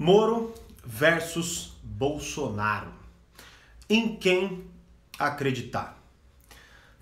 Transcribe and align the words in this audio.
Moro 0.00 0.54
versus 0.82 1.78
Bolsonaro. 1.82 2.88
Em 3.86 4.16
quem 4.16 4.64
acreditar? 5.18 6.02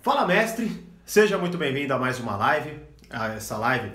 Fala, 0.01 0.27
mestre! 0.27 0.85
Seja 1.05 1.37
muito 1.37 1.57
bem-vindo 1.57 1.93
a 1.93 1.97
mais 1.97 2.19
uma 2.19 2.35
live. 2.35 2.77
A 3.09 3.27
essa 3.29 3.57
live 3.57 3.93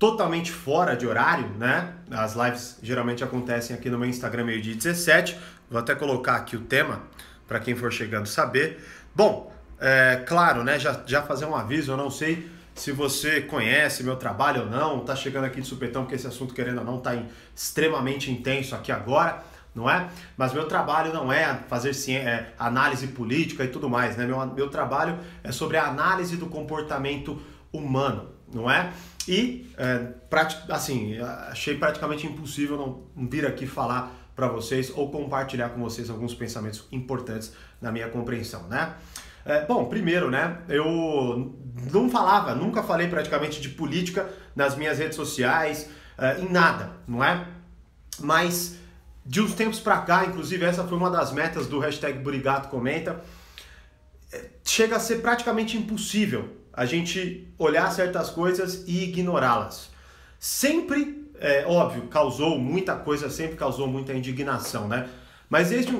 totalmente 0.00 0.50
fora 0.50 0.96
de 0.96 1.06
horário, 1.06 1.46
né? 1.50 1.94
As 2.10 2.34
lives 2.34 2.76
geralmente 2.82 3.22
acontecem 3.22 3.76
aqui 3.76 3.88
no 3.88 3.96
meu 3.96 4.08
Instagram 4.08 4.46
meio-dia 4.46 4.74
17. 4.74 5.38
Vou 5.70 5.78
até 5.78 5.94
colocar 5.94 6.34
aqui 6.34 6.56
o 6.56 6.62
tema 6.62 7.04
para 7.46 7.60
quem 7.60 7.76
for 7.76 7.92
chegando 7.92 8.26
saber. 8.26 8.84
Bom, 9.14 9.54
é, 9.78 10.24
claro, 10.26 10.64
né? 10.64 10.76
Já, 10.76 11.00
já 11.06 11.22
fazer 11.22 11.44
um 11.44 11.54
aviso, 11.54 11.92
eu 11.92 11.96
não 11.96 12.10
sei 12.10 12.50
se 12.80 12.92
você 12.92 13.42
conhece 13.42 14.02
meu 14.02 14.16
trabalho 14.16 14.62
ou 14.62 14.70
não, 14.70 15.00
tá 15.00 15.14
chegando 15.14 15.44
aqui 15.44 15.60
de 15.60 15.66
supetão 15.66 16.02
porque 16.02 16.14
esse 16.14 16.26
assunto, 16.26 16.54
querendo 16.54 16.78
ou 16.78 16.84
não, 16.84 16.98
tá 16.98 17.12
extremamente 17.54 18.30
intenso 18.30 18.74
aqui 18.74 18.90
agora, 18.90 19.44
não 19.74 19.88
é? 19.88 20.08
Mas 20.34 20.54
meu 20.54 20.66
trabalho 20.66 21.12
não 21.12 21.30
é 21.30 21.62
fazer 21.68 21.90
é, 22.12 22.54
análise 22.58 23.06
política 23.08 23.64
e 23.64 23.68
tudo 23.68 23.90
mais, 23.90 24.16
né? 24.16 24.24
Meu, 24.24 24.46
meu 24.46 24.70
trabalho 24.70 25.18
é 25.44 25.52
sobre 25.52 25.76
a 25.76 25.88
análise 25.88 26.38
do 26.38 26.46
comportamento 26.46 27.38
humano, 27.70 28.30
não 28.50 28.70
é? 28.70 28.90
E, 29.28 29.70
é, 29.76 30.14
assim, 30.70 31.18
achei 31.50 31.76
praticamente 31.76 32.26
impossível 32.26 32.78
não 32.78 33.28
vir 33.28 33.44
aqui 33.44 33.66
falar 33.66 34.10
para 34.34 34.48
vocês 34.48 34.90
ou 34.96 35.10
compartilhar 35.10 35.68
com 35.68 35.82
vocês 35.82 36.08
alguns 36.08 36.34
pensamentos 36.34 36.86
importantes 36.90 37.52
na 37.78 37.92
minha 37.92 38.08
compreensão, 38.08 38.62
né? 38.68 38.94
É, 39.44 39.64
bom, 39.64 39.86
primeiro, 39.86 40.30
né? 40.30 40.58
Eu 40.68 41.56
não 41.92 42.10
falava, 42.10 42.54
nunca 42.54 42.82
falei 42.82 43.08
praticamente 43.08 43.60
de 43.60 43.68
política 43.70 44.28
nas 44.54 44.76
minhas 44.76 44.98
redes 44.98 45.16
sociais, 45.16 45.88
é, 46.18 46.40
em 46.40 46.50
nada, 46.50 46.92
não 47.06 47.24
é? 47.24 47.46
Mas 48.18 48.76
de 49.24 49.40
uns 49.40 49.54
tempos 49.54 49.80
para 49.80 49.98
cá, 49.98 50.24
inclusive 50.26 50.64
essa 50.64 50.84
foi 50.84 50.96
uma 50.96 51.10
das 51.10 51.32
metas 51.32 51.66
do 51.66 51.78
hashtag 51.78 52.18
Burigato 52.18 52.68
Comenta, 52.68 53.22
é, 54.32 54.50
chega 54.64 54.96
a 54.96 55.00
ser 55.00 55.16
praticamente 55.22 55.76
impossível 55.76 56.56
a 56.72 56.84
gente 56.84 57.52
olhar 57.58 57.90
certas 57.90 58.30
coisas 58.30 58.84
e 58.86 59.04
ignorá-las. 59.04 59.90
Sempre, 60.38 61.30
é, 61.38 61.64
óbvio, 61.66 62.02
causou 62.08 62.58
muita 62.58 62.94
coisa, 62.96 63.28
sempre 63.28 63.56
causou 63.56 63.86
muita 63.86 64.12
indignação, 64.12 64.88
né? 64.88 65.08
Mas 65.48 65.70
desde 65.70 65.92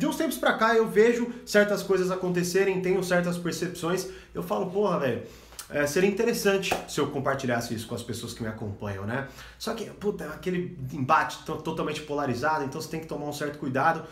de 0.00 0.06
uns 0.06 0.16
tempos 0.16 0.38
pra 0.38 0.54
cá 0.54 0.74
eu 0.74 0.88
vejo 0.88 1.30
certas 1.44 1.82
coisas 1.82 2.10
acontecerem, 2.10 2.80
tenho 2.80 3.04
certas 3.04 3.36
percepções, 3.36 4.06
eu 4.32 4.42
falo, 4.42 4.70
porra, 4.70 4.98
velho, 4.98 5.22
é, 5.68 5.86
seria 5.86 6.08
interessante 6.08 6.74
se 6.88 6.98
eu 6.98 7.08
compartilhasse 7.08 7.74
isso 7.74 7.86
com 7.86 7.94
as 7.94 8.02
pessoas 8.02 8.32
que 8.32 8.42
me 8.42 8.48
acompanham, 8.48 9.04
né? 9.04 9.28
Só 9.58 9.74
que, 9.74 9.84
puta, 9.90 10.24
é 10.24 10.28
aquele 10.28 10.74
embate 10.90 11.44
totalmente 11.44 12.00
polarizado, 12.00 12.64
então 12.64 12.80
você 12.80 12.88
tem 12.88 13.00
que 13.00 13.06
tomar 13.06 13.26
um 13.26 13.32
certo 13.32 13.58
cuidado. 13.58 14.02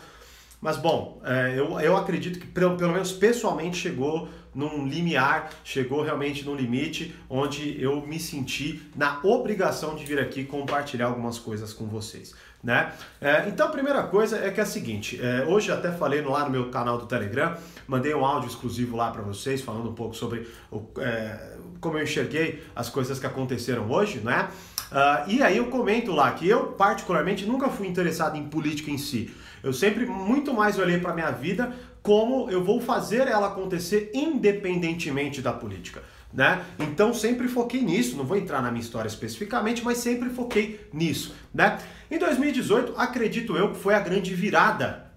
Mas 0.61 0.77
bom, 0.77 1.19
é, 1.23 1.57
eu, 1.57 1.79
eu 1.79 1.97
acredito 1.97 2.37
que 2.37 2.45
pelo, 2.45 2.77
pelo 2.77 2.93
menos 2.93 3.11
pessoalmente 3.11 3.77
chegou 3.77 4.29
num 4.53 4.85
limiar, 4.85 5.49
chegou 5.63 6.03
realmente 6.03 6.45
num 6.45 6.53
limite 6.53 7.15
onde 7.27 7.81
eu 7.81 8.05
me 8.05 8.19
senti 8.19 8.81
na 8.95 9.19
obrigação 9.23 9.95
de 9.95 10.05
vir 10.05 10.19
aqui 10.19 10.43
compartilhar 10.43 11.07
algumas 11.07 11.39
coisas 11.39 11.73
com 11.73 11.87
vocês. 11.87 12.35
Né? 12.61 12.91
É, 13.21 13.47
então 13.47 13.67
a 13.67 13.69
primeira 13.69 14.03
coisa 14.03 14.37
é 14.37 14.51
que 14.51 14.59
é 14.59 14.63
a 14.63 14.65
seguinte, 14.65 15.17
é, 15.23 15.45
hoje 15.45 15.71
até 15.71 15.93
falei 15.93 16.21
lá 16.21 16.43
no 16.43 16.49
meu 16.49 16.69
canal 16.69 16.97
do 16.97 17.05
Telegram, 17.05 17.55
mandei 17.87 18.13
um 18.13 18.25
áudio 18.25 18.49
exclusivo 18.49 18.97
lá 18.97 19.11
para 19.11 19.21
vocês 19.21 19.61
falando 19.61 19.89
um 19.89 19.93
pouco 19.93 20.13
sobre 20.13 20.45
o, 20.69 20.83
é, 20.97 21.55
como 21.79 21.97
eu 21.97 22.03
enxerguei 22.03 22.61
as 22.75 22.89
coisas 22.89 23.17
que 23.17 23.25
aconteceram 23.25 23.89
hoje, 23.89 24.19
né? 24.19 24.49
Uh, 24.91 25.29
e 25.29 25.43
aí 25.43 25.57
eu 25.57 25.67
comento 25.67 26.11
lá 26.11 26.31
que 26.31 26.49
eu 26.49 26.73
particularmente 26.73 27.45
nunca 27.45 27.69
fui 27.69 27.87
interessado 27.87 28.35
em 28.35 28.49
política 28.49 28.89
em 28.89 28.97
si. 28.97 29.31
Eu 29.61 29.71
sempre 29.71 30.05
muito 30.05 30.53
mais 30.53 30.79
olhei 30.79 30.97
para 30.99 31.13
minha 31.13 31.29
vida 31.29 31.71
como 32.01 32.49
eu 32.49 32.63
vou 32.63 32.81
fazer 32.81 33.27
ela 33.27 33.47
acontecer 33.47 34.09
independentemente 34.13 35.41
da 35.41 35.53
política. 35.53 36.01
Né? 36.31 36.63
Então 36.77 37.11
sempre 37.11 37.47
foquei 37.47 37.81
nisso, 37.81 38.15
não 38.15 38.23
vou 38.23 38.37
entrar 38.37 38.61
na 38.61 38.69
minha 38.69 38.83
história 38.83 39.07
especificamente, 39.07 39.83
mas 39.83 39.97
sempre 39.97 40.29
foquei 40.29 40.87
nisso, 40.93 41.33
né? 41.51 41.79
Em 42.09 42.19
2018, 42.19 42.93
acredito 42.97 43.57
eu 43.57 43.71
que 43.71 43.79
foi 43.79 43.95
a 43.95 43.99
grande 43.99 44.35
virada 44.35 45.09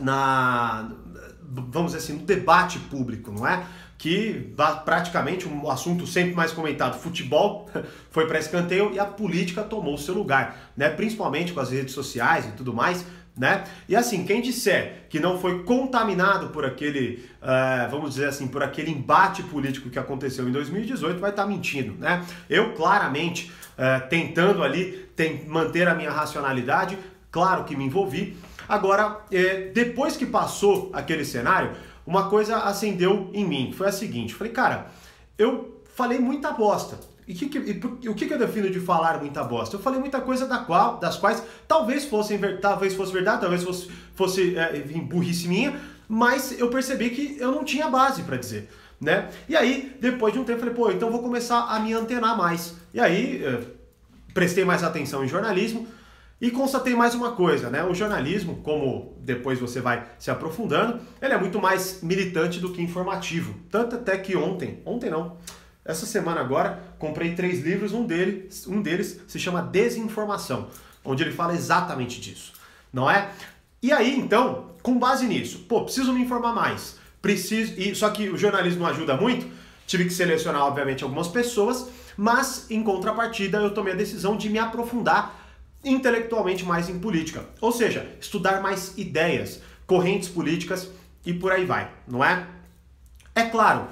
na 0.00 0.88
vamos 1.48 1.92
dizer 1.92 2.04
assim, 2.04 2.20
no 2.20 2.26
debate 2.26 2.78
público, 2.78 3.30
não 3.30 3.46
é? 3.46 3.64
Que 3.98 4.52
praticamente 4.84 5.48
um 5.48 5.70
assunto 5.70 6.06
sempre 6.06 6.34
mais 6.34 6.52
comentado, 6.52 6.98
futebol 7.00 7.70
foi 8.10 8.26
para 8.26 8.38
escanteio 8.38 8.92
e 8.92 8.98
a 8.98 9.06
política 9.06 9.62
tomou 9.62 9.96
seu 9.96 10.14
lugar, 10.14 10.72
né? 10.76 10.88
Principalmente 10.90 11.52
com 11.52 11.60
as 11.60 11.70
redes 11.70 11.94
sociais 11.94 12.46
e 12.46 12.50
tudo 12.52 12.74
mais, 12.74 13.04
né? 13.36 13.64
E 13.88 13.94
assim, 13.94 14.24
quem 14.24 14.40
disser 14.40 15.04
que 15.10 15.20
não 15.20 15.38
foi 15.38 15.62
contaminado 15.62 16.48
por 16.48 16.64
aquele, 16.64 17.28
uh, 17.42 17.90
vamos 17.90 18.14
dizer 18.14 18.28
assim, 18.28 18.48
por 18.48 18.62
aquele 18.62 18.90
embate 18.90 19.42
político 19.42 19.90
que 19.90 19.98
aconteceu 19.98 20.48
em 20.48 20.52
2018, 20.52 21.20
vai 21.20 21.30
estar 21.30 21.42
tá 21.42 21.48
mentindo, 21.48 21.92
né? 21.98 22.24
Eu 22.48 22.72
claramente 22.72 23.52
uh, 23.72 24.08
tentando 24.08 24.62
ali 24.62 25.06
tem, 25.14 25.44
manter 25.46 25.86
a 25.86 25.94
minha 25.94 26.10
racionalidade, 26.10 26.98
claro 27.30 27.64
que 27.64 27.76
me 27.76 27.84
envolvi. 27.84 28.36
Agora, 28.68 29.20
eh, 29.30 29.70
depois 29.72 30.16
que 30.16 30.26
passou 30.26 30.90
aquele 30.92 31.24
cenário, 31.24 31.70
uma 32.04 32.28
coisa 32.28 32.58
acendeu 32.58 33.30
em 33.32 33.44
mim, 33.44 33.72
foi 33.72 33.88
a 33.88 33.92
seguinte, 33.92 34.34
falei, 34.34 34.52
cara, 34.52 34.88
eu 35.38 35.82
falei 35.94 36.18
muita 36.18 36.50
bosta. 36.52 36.98
E, 37.26 37.34
que, 37.34 37.48
que, 37.48 37.58
e, 37.58 38.08
o 38.08 38.14
que, 38.14 38.26
que 38.26 38.32
eu 38.32 38.38
defino 38.38 38.70
de 38.70 38.78
falar 38.78 39.18
muita 39.18 39.42
bosta? 39.42 39.76
Eu 39.76 39.80
falei 39.80 39.98
muita 39.98 40.20
coisa 40.20 40.46
da 40.46 40.58
qual, 40.58 40.98
das 40.98 41.16
quais 41.16 41.42
talvez 41.66 42.04
fossem 42.04 42.38
talvez 42.60 42.94
fosse 42.94 43.12
verdade, 43.12 43.40
talvez 43.40 43.64
fosse, 43.64 43.90
fosse 44.14 44.56
é, 44.56 44.78
burrice 45.02 45.48
minha, 45.48 45.78
mas 46.08 46.56
eu 46.58 46.68
percebi 46.68 47.10
que 47.10 47.36
eu 47.40 47.50
não 47.50 47.64
tinha 47.64 47.88
base 47.88 48.22
para 48.22 48.36
dizer. 48.36 48.70
Né? 49.00 49.28
E 49.48 49.56
aí, 49.56 49.96
depois 50.00 50.32
de 50.32 50.38
um 50.38 50.44
tempo, 50.44 50.60
falei, 50.60 50.74
pô, 50.74 50.90
então 50.90 51.10
vou 51.10 51.20
começar 51.20 51.66
a 51.66 51.80
me 51.80 51.92
antenar 51.92 52.36
mais. 52.36 52.76
E 52.94 53.00
aí, 53.00 53.44
é, 53.44 53.60
prestei 54.32 54.64
mais 54.64 54.82
atenção 54.82 55.24
em 55.24 55.28
jornalismo 55.28 55.86
e 56.40 56.50
constatei 56.50 56.94
mais 56.94 57.14
uma 57.14 57.32
coisa, 57.32 57.70
né? 57.70 57.82
O 57.82 57.94
jornalismo, 57.94 58.56
como 58.62 59.16
depois 59.20 59.58
você 59.58 59.80
vai 59.80 60.06
se 60.18 60.30
aprofundando, 60.30 61.00
ele 61.20 61.32
é 61.32 61.38
muito 61.38 61.60
mais 61.60 62.02
militante 62.02 62.60
do 62.60 62.72
que 62.72 62.82
informativo. 62.82 63.54
Tanto 63.70 63.96
até 63.96 64.16
que 64.18 64.36
ontem, 64.36 64.82
ontem 64.84 65.10
não, 65.10 65.38
essa 65.86 66.06
semana 66.06 66.40
agora, 66.40 66.82
comprei 66.98 67.34
três 67.34 67.62
livros, 67.62 67.92
um 67.92 68.04
deles, 68.04 68.66
um 68.66 68.82
deles 68.82 69.20
se 69.28 69.38
chama 69.38 69.62
Desinformação, 69.62 70.68
onde 71.04 71.22
ele 71.22 71.32
fala 71.32 71.54
exatamente 71.54 72.20
disso, 72.20 72.52
não 72.92 73.10
é? 73.10 73.30
E 73.82 73.92
aí, 73.92 74.18
então, 74.18 74.70
com 74.82 74.98
base 74.98 75.26
nisso, 75.26 75.60
pô, 75.68 75.84
preciso 75.84 76.12
me 76.12 76.20
informar 76.20 76.52
mais, 76.52 76.96
preciso, 77.22 77.74
e 77.78 77.94
só 77.94 78.10
que 78.10 78.28
o 78.28 78.36
jornalismo 78.36 78.82
não 78.82 78.90
ajuda 78.90 79.16
muito, 79.16 79.46
tive 79.86 80.04
que 80.04 80.12
selecionar, 80.12 80.62
obviamente, 80.62 81.04
algumas 81.04 81.28
pessoas, 81.28 81.88
mas 82.16 82.66
em 82.70 82.82
contrapartida 82.82 83.58
eu 83.58 83.72
tomei 83.72 83.92
a 83.92 83.96
decisão 83.96 84.36
de 84.36 84.48
me 84.48 84.58
aprofundar 84.58 85.46
intelectualmente 85.84 86.64
mais 86.64 86.88
em 86.88 86.98
política, 86.98 87.44
ou 87.60 87.70
seja, 87.70 88.10
estudar 88.20 88.60
mais 88.60 88.98
ideias, 88.98 89.60
correntes 89.86 90.28
políticas 90.28 90.90
e 91.24 91.32
por 91.32 91.52
aí 91.52 91.64
vai, 91.64 91.90
não 92.08 92.24
é? 92.24 92.46
É 93.34 93.44
claro, 93.44 93.86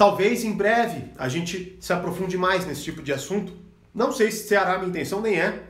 Talvez 0.00 0.44
em 0.44 0.52
breve 0.52 1.12
a 1.18 1.28
gente 1.28 1.76
se 1.78 1.92
aprofunde 1.92 2.34
mais 2.38 2.64
nesse 2.64 2.82
tipo 2.82 3.02
de 3.02 3.12
assunto. 3.12 3.52
Não 3.94 4.10
sei 4.10 4.30
se 4.30 4.48
será 4.48 4.72
a 4.72 4.78
minha 4.78 4.88
intenção, 4.88 5.20
nem 5.20 5.38
é. 5.38 5.62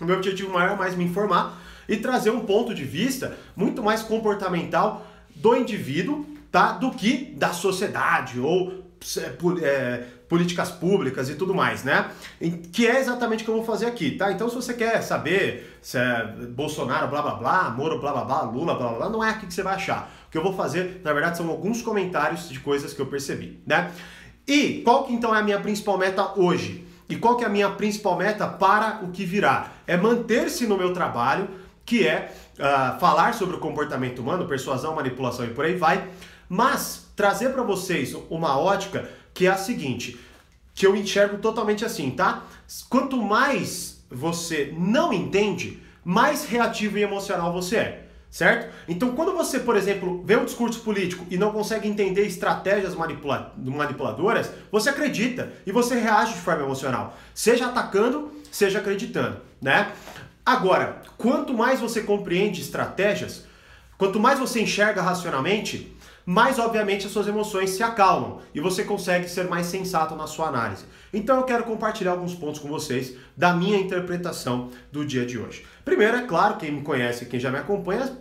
O 0.00 0.04
meu 0.04 0.18
objetivo 0.18 0.52
maior 0.52 0.74
é 0.74 0.76
mais 0.76 0.94
me 0.94 1.02
informar 1.02 1.60
e 1.88 1.96
trazer 1.96 2.30
um 2.30 2.46
ponto 2.46 2.72
de 2.72 2.84
vista 2.84 3.36
muito 3.56 3.82
mais 3.82 4.04
comportamental 4.04 5.04
do 5.34 5.56
indivíduo, 5.56 6.24
tá? 6.52 6.74
Do 6.74 6.92
que 6.92 7.34
da 7.36 7.52
sociedade 7.52 8.38
ou 8.38 8.84
é, 9.60 10.04
políticas 10.28 10.70
públicas 10.70 11.30
e 11.30 11.34
tudo 11.34 11.54
mais, 11.54 11.84
né? 11.84 12.10
Que 12.72 12.86
é 12.86 12.98
exatamente 12.98 13.42
o 13.42 13.44
que 13.44 13.50
eu 13.50 13.56
vou 13.56 13.64
fazer 13.64 13.86
aqui, 13.86 14.12
tá? 14.12 14.32
Então, 14.32 14.48
se 14.48 14.54
você 14.54 14.74
quer 14.74 15.00
saber 15.02 15.78
se 15.80 15.98
é 15.98 16.26
Bolsonaro, 16.50 17.08
blá 17.08 17.22
blá 17.22 17.34
blá, 17.34 17.70
Moro, 17.70 18.00
blá 18.00 18.12
blá 18.12 18.24
blá, 18.24 18.42
Lula, 18.42 18.74
blá 18.74 18.88
blá 18.88 18.98
blá, 18.98 19.08
não 19.08 19.22
é 19.22 19.30
aqui 19.30 19.46
que 19.46 19.54
você 19.54 19.62
vai 19.62 19.74
achar 19.74 20.10
que 20.30 20.38
eu 20.38 20.42
vou 20.42 20.52
fazer, 20.52 21.00
na 21.02 21.12
verdade, 21.12 21.38
são 21.38 21.48
alguns 21.48 21.80
comentários 21.80 22.48
de 22.48 22.60
coisas 22.60 22.92
que 22.92 23.00
eu 23.00 23.06
percebi, 23.06 23.60
né? 23.66 23.90
E 24.46 24.82
qual 24.84 25.04
que 25.04 25.12
então 25.12 25.34
é 25.34 25.38
a 25.38 25.42
minha 25.42 25.58
principal 25.58 25.96
meta 25.96 26.38
hoje? 26.38 26.86
E 27.08 27.16
qual 27.16 27.36
que 27.36 27.44
é 27.44 27.46
a 27.46 27.50
minha 27.50 27.70
principal 27.70 28.16
meta 28.16 28.46
para 28.46 29.00
o 29.02 29.10
que 29.10 29.24
virá? 29.24 29.72
É 29.86 29.96
manter-se 29.96 30.66
no 30.66 30.76
meu 30.76 30.92
trabalho, 30.92 31.48
que 31.84 32.06
é 32.06 32.32
uh, 32.58 32.98
falar 32.98 33.32
sobre 33.32 33.56
o 33.56 33.58
comportamento 33.58 34.18
humano, 34.18 34.46
persuasão, 34.46 34.94
manipulação 34.94 35.46
e 35.46 35.50
por 35.50 35.64
aí 35.64 35.76
vai, 35.76 36.06
mas 36.48 37.08
trazer 37.16 37.50
para 37.50 37.62
vocês 37.62 38.14
uma 38.28 38.58
ótica 38.58 39.08
que 39.36 39.46
é 39.46 39.50
a 39.50 39.56
seguinte, 39.56 40.18
que 40.74 40.86
eu 40.86 40.96
enxergo 40.96 41.36
totalmente 41.38 41.84
assim, 41.84 42.10
tá? 42.10 42.44
Quanto 42.88 43.18
mais 43.18 44.02
você 44.10 44.74
não 44.76 45.12
entende, 45.12 45.80
mais 46.02 46.46
reativo 46.46 46.96
e 46.98 47.02
emocional 47.02 47.52
você 47.52 47.76
é 47.76 48.06
certo? 48.30 48.70
Então, 48.86 49.12
quando 49.12 49.32
você, 49.32 49.60
por 49.60 49.76
exemplo, 49.76 50.22
vê 50.22 50.36
um 50.36 50.44
discurso 50.44 50.80
político 50.80 51.24
e 51.30 51.38
não 51.38 51.52
consegue 51.52 51.88
entender 51.88 52.26
estratégias 52.26 52.94
manipula 52.94 53.54
manipuladoras, 53.56 54.50
você 54.70 54.90
acredita 54.90 55.52
e 55.64 55.72
você 55.72 55.98
reage 55.98 56.34
de 56.34 56.40
forma 56.40 56.62
emocional, 56.62 57.16
seja 57.34 57.66
atacando, 57.66 58.30
seja 58.52 58.80
acreditando, 58.80 59.38
né? 59.60 59.90
Agora, 60.44 61.00
quanto 61.16 61.54
mais 61.54 61.80
você 61.80 62.02
compreende 62.02 62.60
estratégias, 62.60 63.44
quanto 63.96 64.20
mais 64.20 64.38
você 64.38 64.60
enxerga 64.60 65.00
racionalmente, 65.00 65.95
mais 66.26 66.58
obviamente 66.58 67.06
as 67.06 67.12
suas 67.12 67.28
emoções 67.28 67.70
se 67.70 67.84
acalmam 67.84 68.40
e 68.52 68.60
você 68.60 68.82
consegue 68.82 69.28
ser 69.28 69.48
mais 69.48 69.66
sensato 69.66 70.16
na 70.16 70.26
sua 70.26 70.48
análise. 70.48 70.84
Então 71.14 71.36
eu 71.36 71.44
quero 71.44 71.62
compartilhar 71.62 72.10
alguns 72.10 72.34
pontos 72.34 72.60
com 72.60 72.68
vocês 72.68 73.14
da 73.36 73.54
minha 73.54 73.78
interpretação 73.78 74.70
do 74.90 75.06
dia 75.06 75.24
de 75.24 75.38
hoje. 75.38 75.64
Primeiro, 75.84 76.16
é 76.16 76.22
claro, 76.22 76.56
quem 76.56 76.72
me 76.72 76.82
conhece, 76.82 77.26
quem 77.26 77.38
já 77.38 77.48
me 77.48 77.58
acompanha, 77.58 78.12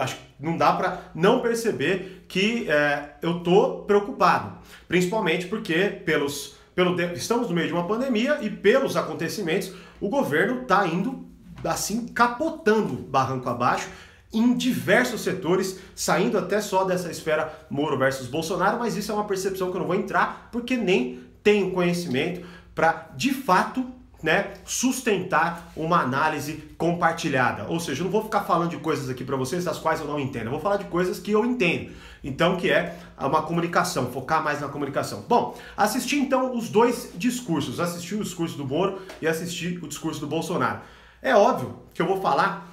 acho 0.00 0.16
que 0.16 0.22
não 0.40 0.56
dá 0.56 0.72
para 0.72 1.02
não 1.14 1.42
perceber 1.42 2.24
que 2.26 2.68
é, 2.70 3.16
eu 3.20 3.40
tô 3.40 3.80
preocupado, 3.80 4.56
principalmente 4.88 5.46
porque 5.46 6.00
pelos 6.04 6.58
pelo, 6.74 6.98
estamos 7.12 7.48
no 7.48 7.54
meio 7.54 7.66
de 7.66 7.74
uma 7.74 7.86
pandemia 7.86 8.38
e 8.40 8.48
pelos 8.48 8.96
acontecimentos 8.96 9.74
o 10.00 10.08
governo 10.08 10.62
está 10.62 10.86
indo 10.86 11.28
assim 11.62 12.06
capotando 12.06 12.94
barranco 12.94 13.48
abaixo 13.50 13.88
em 14.32 14.54
diversos 14.54 15.22
setores, 15.22 15.80
saindo 15.94 16.38
até 16.38 16.60
só 16.60 16.84
dessa 16.84 17.10
esfera 17.10 17.52
Moro 17.68 17.98
versus 17.98 18.28
Bolsonaro, 18.28 18.78
mas 18.78 18.96
isso 18.96 19.10
é 19.10 19.14
uma 19.14 19.24
percepção 19.24 19.70
que 19.70 19.76
eu 19.76 19.80
não 19.80 19.86
vou 19.88 19.96
entrar 19.96 20.48
porque 20.52 20.76
nem 20.76 21.20
tenho 21.42 21.72
conhecimento 21.72 22.46
para 22.74 23.10
de 23.16 23.32
fato 23.32 23.84
né, 24.22 24.54
sustentar 24.64 25.72
uma 25.74 26.00
análise 26.00 26.52
compartilhada. 26.76 27.66
Ou 27.68 27.80
seja, 27.80 28.00
eu 28.00 28.04
não 28.04 28.10
vou 28.10 28.22
ficar 28.22 28.42
falando 28.42 28.70
de 28.70 28.76
coisas 28.76 29.08
aqui 29.08 29.24
para 29.24 29.36
vocês 29.36 29.64
das 29.64 29.78
quais 29.78 30.00
eu 30.00 30.06
não 30.06 30.20
entendo. 30.20 30.46
Eu 30.46 30.50
vou 30.50 30.60
falar 30.60 30.76
de 30.76 30.84
coisas 30.84 31.18
que 31.18 31.30
eu 31.30 31.44
entendo. 31.44 31.90
Então, 32.22 32.56
que 32.56 32.70
é 32.70 32.98
uma 33.18 33.42
comunicação, 33.42 34.10
focar 34.12 34.44
mais 34.44 34.60
na 34.60 34.68
comunicação. 34.68 35.24
Bom, 35.26 35.56
assisti 35.76 36.16
então 36.16 36.54
os 36.54 36.68
dois 36.68 37.12
discursos. 37.14 37.80
Assisti 37.80 38.14
o 38.14 38.22
discurso 38.22 38.56
do 38.58 38.66
Moro 38.66 39.00
e 39.22 39.26
assisti 39.26 39.78
o 39.82 39.88
discurso 39.88 40.20
do 40.20 40.26
Bolsonaro. 40.26 40.80
É 41.22 41.34
óbvio 41.34 41.76
que 41.94 42.00
eu 42.00 42.06
vou 42.06 42.20
falar 42.20 42.69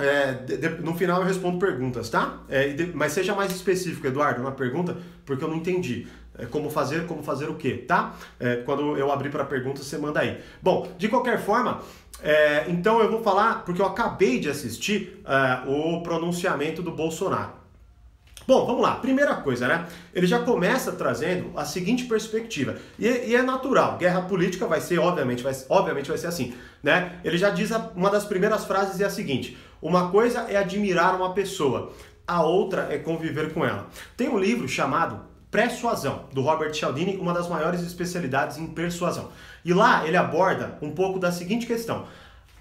é, 0.00 0.32
de, 0.32 0.56
de, 0.56 0.68
no 0.82 0.94
final 0.94 1.20
eu 1.20 1.26
respondo 1.26 1.58
perguntas, 1.58 2.08
tá? 2.08 2.40
É, 2.48 2.68
de, 2.68 2.86
mas 2.94 3.12
seja 3.12 3.34
mais 3.34 3.52
específico, 3.52 4.06
Eduardo, 4.06 4.42
na 4.42 4.50
pergunta, 4.50 4.96
porque 5.24 5.44
eu 5.44 5.48
não 5.48 5.56
entendi. 5.56 6.06
É, 6.38 6.46
como 6.46 6.70
fazer, 6.70 7.06
como 7.06 7.22
fazer 7.22 7.48
o 7.48 7.54
quê, 7.54 7.84
tá? 7.86 8.14
É, 8.38 8.56
quando 8.56 8.96
eu 8.96 9.12
abrir 9.12 9.30
para 9.30 9.44
perguntas, 9.44 9.86
você 9.86 9.98
manda 9.98 10.20
aí. 10.20 10.40
Bom, 10.62 10.90
de 10.96 11.08
qualquer 11.08 11.40
forma, 11.40 11.80
é, 12.22 12.64
então 12.68 13.00
eu 13.00 13.10
vou 13.10 13.22
falar, 13.22 13.64
porque 13.64 13.80
eu 13.80 13.86
acabei 13.86 14.40
de 14.40 14.48
assistir 14.48 15.22
é, 15.26 15.68
o 15.68 16.02
pronunciamento 16.02 16.82
do 16.82 16.92
Bolsonaro. 16.92 17.60
Bom, 18.46 18.66
vamos 18.66 18.82
lá. 18.82 18.96
Primeira 18.96 19.36
coisa, 19.36 19.68
né? 19.68 19.86
Ele 20.12 20.26
já 20.26 20.40
começa 20.40 20.90
trazendo 20.92 21.52
a 21.54 21.64
seguinte 21.64 22.04
perspectiva. 22.06 22.76
E, 22.98 23.06
e, 23.06 23.36
é 23.36 23.42
natural. 23.42 23.96
Guerra 23.96 24.22
política 24.22 24.66
vai 24.66 24.80
ser, 24.80 24.98
obviamente, 24.98 25.42
vai, 25.42 25.54
obviamente 25.68 26.08
vai 26.08 26.18
ser 26.18 26.26
assim, 26.26 26.54
né? 26.82 27.20
Ele 27.22 27.38
já 27.38 27.50
diz 27.50 27.70
a, 27.70 27.90
uma 27.94 28.10
das 28.10 28.24
primeiras 28.24 28.64
frases 28.64 29.00
é 29.00 29.04
a 29.04 29.10
seguinte: 29.10 29.56
uma 29.82 30.10
coisa 30.10 30.40
é 30.48 30.56
admirar 30.56 31.16
uma 31.16 31.32
pessoa, 31.32 31.92
a 32.26 32.42
outra 32.42 32.88
é 32.90 32.98
conviver 32.98 33.52
com 33.52 33.64
ela. 33.64 33.88
Tem 34.16 34.28
um 34.28 34.38
livro 34.38 34.68
chamado 34.68 35.20
Persuasão, 35.50 36.26
do 36.32 36.42
Robert 36.42 36.72
Cialdini, 36.72 37.16
uma 37.16 37.34
das 37.34 37.48
maiores 37.48 37.80
especialidades 37.80 38.56
em 38.56 38.68
persuasão. 38.68 39.30
E 39.64 39.74
lá 39.74 40.06
ele 40.06 40.16
aborda 40.16 40.78
um 40.80 40.92
pouco 40.92 41.18
da 41.18 41.32
seguinte 41.32 41.66
questão: 41.66 42.06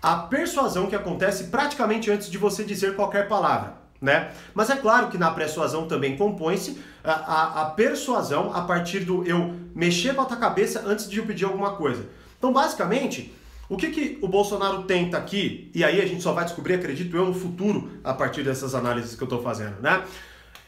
a 0.01 0.15
persuasão 0.15 0.87
que 0.87 0.95
acontece 0.95 1.45
praticamente 1.45 2.09
antes 2.09 2.31
de 2.31 2.37
você 2.37 2.63
dizer 2.63 2.95
qualquer 2.95 3.27
palavra. 3.27 3.77
Né? 4.01 4.31
Mas 4.53 4.69
é 4.69 4.77
claro 4.77 5.09
que 5.09 5.17
na 5.17 5.29
persuasão 5.29 5.85
também 5.85 6.15
compõe-se 6.15 6.81
a, 7.03 7.11
a, 7.11 7.61
a, 7.61 7.65
persuasão 7.71 8.55
a 8.55 8.61
partir 8.61 9.01
do 9.01 9.25
eu 9.25 9.53
mexer 9.75 10.15
com 10.15 10.21
a 10.21 10.25
tua 10.25 10.37
cabeça 10.37 10.81
antes 10.85 11.09
de 11.09 11.17
eu 11.17 11.25
pedir 11.25 11.43
alguma 11.43 11.71
coisa. 11.75 12.07
Então, 12.37 12.53
basicamente, 12.53 13.35
o 13.69 13.77
que, 13.77 13.91
que 13.91 14.17
o 14.21 14.27
Bolsonaro 14.27 14.83
tenta 14.83 15.15
aqui, 15.15 15.69
e 15.75 15.83
aí 15.83 16.01
a 16.01 16.05
gente 16.05 16.23
só 16.23 16.33
vai 16.33 16.43
descobrir, 16.43 16.73
acredito 16.73 17.15
eu, 17.15 17.27
no 17.27 17.33
futuro, 17.35 17.91
a 18.03 18.13
partir 18.13 18.41
dessas 18.43 18.73
análises 18.73 19.15
que 19.15 19.21
eu 19.21 19.27
estou 19.27 19.43
fazendo, 19.43 19.79
né? 19.79 20.03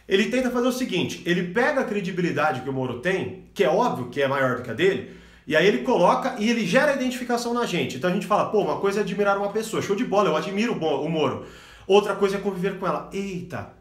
Ele 0.07 0.25
tenta 0.25 0.51
fazer 0.51 0.67
o 0.67 0.71
seguinte: 0.71 1.23
ele 1.25 1.51
pega 1.51 1.81
a 1.81 1.83
credibilidade 1.83 2.61
que 2.61 2.69
o 2.69 2.73
Moro 2.73 2.99
tem, 2.99 3.45
que 3.53 3.63
é 3.63 3.69
óbvio 3.69 4.09
que 4.09 4.21
é 4.21 4.27
maior 4.27 4.57
do 4.57 4.61
que 4.61 4.69
a 4.69 4.73
dele, 4.73 5.15
e 5.47 5.55
aí 5.55 5.65
ele 5.67 5.79
coloca 5.79 6.35
e 6.37 6.47
ele 6.47 6.65
gera 6.65 6.93
identificação 6.93 7.53
na 7.53 7.65
gente. 7.65 7.97
Então 7.97 8.09
a 8.09 8.13
gente 8.13 8.27
fala, 8.27 8.49
pô, 8.49 8.61
uma 8.61 8.79
coisa 8.79 8.99
é 8.99 9.03
admirar 9.03 9.37
uma 9.37 9.49
pessoa, 9.51 9.81
show 9.81 9.95
de 9.95 10.05
bola, 10.05 10.29
eu 10.29 10.35
admiro 10.37 10.73
o 10.73 11.09
Moro. 11.09 11.45
Outra 11.87 12.15
coisa 12.15 12.37
é 12.37 12.39
conviver 12.39 12.77
com 12.77 12.85
ela. 12.85 13.09
Eita, 13.11 13.73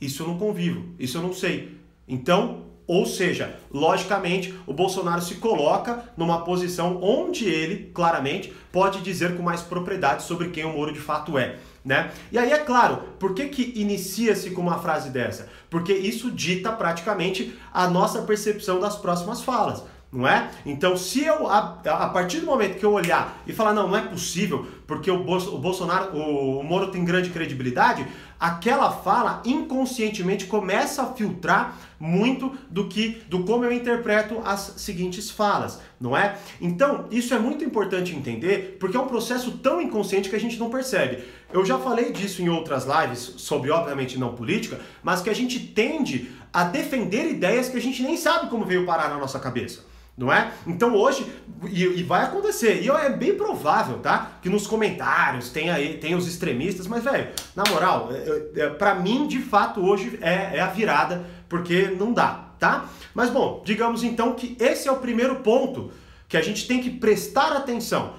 isso 0.00 0.22
eu 0.22 0.28
não 0.28 0.38
convivo, 0.38 0.94
isso 0.98 1.16
eu 1.16 1.22
não 1.22 1.32
sei. 1.32 1.78
Então, 2.06 2.67
ou 2.88 3.04
seja, 3.04 3.54
logicamente, 3.70 4.54
o 4.66 4.72
Bolsonaro 4.72 5.20
se 5.20 5.34
coloca 5.34 6.02
numa 6.16 6.42
posição 6.42 6.98
onde 7.02 7.44
ele, 7.44 7.90
claramente, 7.92 8.50
pode 8.72 9.02
dizer 9.02 9.36
com 9.36 9.42
mais 9.42 9.60
propriedade 9.60 10.22
sobre 10.22 10.48
quem 10.48 10.64
o 10.64 10.72
Moro 10.72 10.90
de 10.90 10.98
fato 10.98 11.36
é. 11.36 11.56
Né? 11.84 12.10
E 12.32 12.38
aí 12.38 12.50
é 12.50 12.58
claro, 12.58 13.02
por 13.18 13.34
que, 13.34 13.46
que 13.48 13.80
inicia-se 13.80 14.50
com 14.50 14.62
uma 14.62 14.78
frase 14.78 15.10
dessa? 15.10 15.48
Porque 15.68 15.92
isso 15.92 16.30
dita 16.30 16.72
praticamente 16.72 17.54
a 17.72 17.86
nossa 17.88 18.22
percepção 18.22 18.80
das 18.80 18.96
próximas 18.96 19.42
falas 19.42 19.84
não 20.10 20.26
é? 20.26 20.50
Então, 20.64 20.96
se 20.96 21.24
eu, 21.24 21.46
a, 21.46 21.80
a, 21.84 22.08
partir 22.08 22.40
do 22.40 22.46
momento 22.46 22.78
que 22.78 22.84
eu 22.84 22.92
olhar 22.92 23.42
e 23.46 23.52
falar, 23.52 23.74
não, 23.74 23.88
não 23.88 23.96
é 23.96 24.00
possível, 24.00 24.66
porque 24.86 25.10
o, 25.10 25.22
Bolso, 25.22 25.54
o 25.54 25.58
Bolsonaro, 25.58 26.16
o, 26.16 26.60
o 26.60 26.64
Moro 26.64 26.90
tem 26.90 27.04
grande 27.04 27.28
credibilidade, 27.28 28.06
aquela 28.38 28.90
fala 28.90 29.42
inconscientemente 29.44 30.46
começa 30.46 31.02
a 31.02 31.12
filtrar 31.12 31.76
muito 31.98 32.56
do 32.70 32.88
que, 32.88 33.22
do 33.28 33.44
como 33.44 33.64
eu 33.64 33.72
interpreto 33.72 34.40
as 34.44 34.74
seguintes 34.76 35.30
falas, 35.30 35.80
não 36.00 36.16
é? 36.16 36.38
Então, 36.60 37.06
isso 37.10 37.34
é 37.34 37.38
muito 37.38 37.64
importante 37.64 38.14
entender, 38.14 38.76
porque 38.78 38.96
é 38.96 39.00
um 39.00 39.08
processo 39.08 39.58
tão 39.58 39.80
inconsciente 39.80 40.28
que 40.28 40.36
a 40.36 40.40
gente 40.40 40.58
não 40.58 40.70
percebe. 40.70 41.24
Eu 41.52 41.64
já 41.64 41.78
falei 41.78 42.12
disso 42.12 42.40
em 42.40 42.48
outras 42.48 42.84
lives, 42.84 43.34
sobre 43.38 43.70
obviamente 43.70 44.18
não 44.18 44.34
política, 44.34 44.80
mas 45.02 45.20
que 45.20 45.30
a 45.30 45.34
gente 45.34 45.58
tende 45.58 46.30
a 46.52 46.64
defender 46.64 47.30
ideias 47.30 47.68
que 47.68 47.76
a 47.76 47.80
gente 47.80 48.02
nem 48.02 48.16
sabe 48.16 48.48
como 48.48 48.64
veio 48.64 48.86
parar 48.86 49.08
na 49.08 49.18
nossa 49.18 49.38
cabeça 49.38 49.88
não 50.18 50.32
é? 50.32 50.52
Então 50.66 50.96
hoje, 50.96 51.24
e, 51.70 51.84
e, 51.84 52.02
vai 52.02 52.24
acontecer, 52.24 52.82
e 52.82 52.90
é 52.90 53.08
bem 53.08 53.36
provável, 53.36 54.00
tá? 54.00 54.32
Que 54.42 54.48
nos 54.48 54.66
comentários 54.66 55.50
tem 55.50 55.70
aí, 55.70 55.96
tem 55.96 56.16
os 56.16 56.26
extremistas, 56.26 56.88
mas, 56.88 57.04
velho, 57.04 57.28
na 57.54 57.62
moral, 57.70 58.10
é, 58.12 58.62
é, 58.62 58.68
para 58.68 58.96
mim, 58.96 59.28
de 59.28 59.38
fato, 59.38 59.80
hoje 59.80 60.18
é, 60.20 60.56
é 60.56 60.60
a 60.60 60.66
virada, 60.66 61.24
porque 61.48 61.94
não 61.96 62.12
dá, 62.12 62.50
tá? 62.58 62.86
Mas 63.14 63.30
bom, 63.30 63.62
digamos 63.64 64.02
então 64.02 64.34
que 64.34 64.56
esse 64.58 64.88
é 64.88 64.92
o 64.92 64.96
primeiro 64.96 65.36
ponto 65.36 65.92
que 66.28 66.36
a 66.36 66.42
gente 66.42 66.66
tem 66.66 66.82
que 66.82 66.90
prestar 66.90 67.52
atenção 67.52 68.14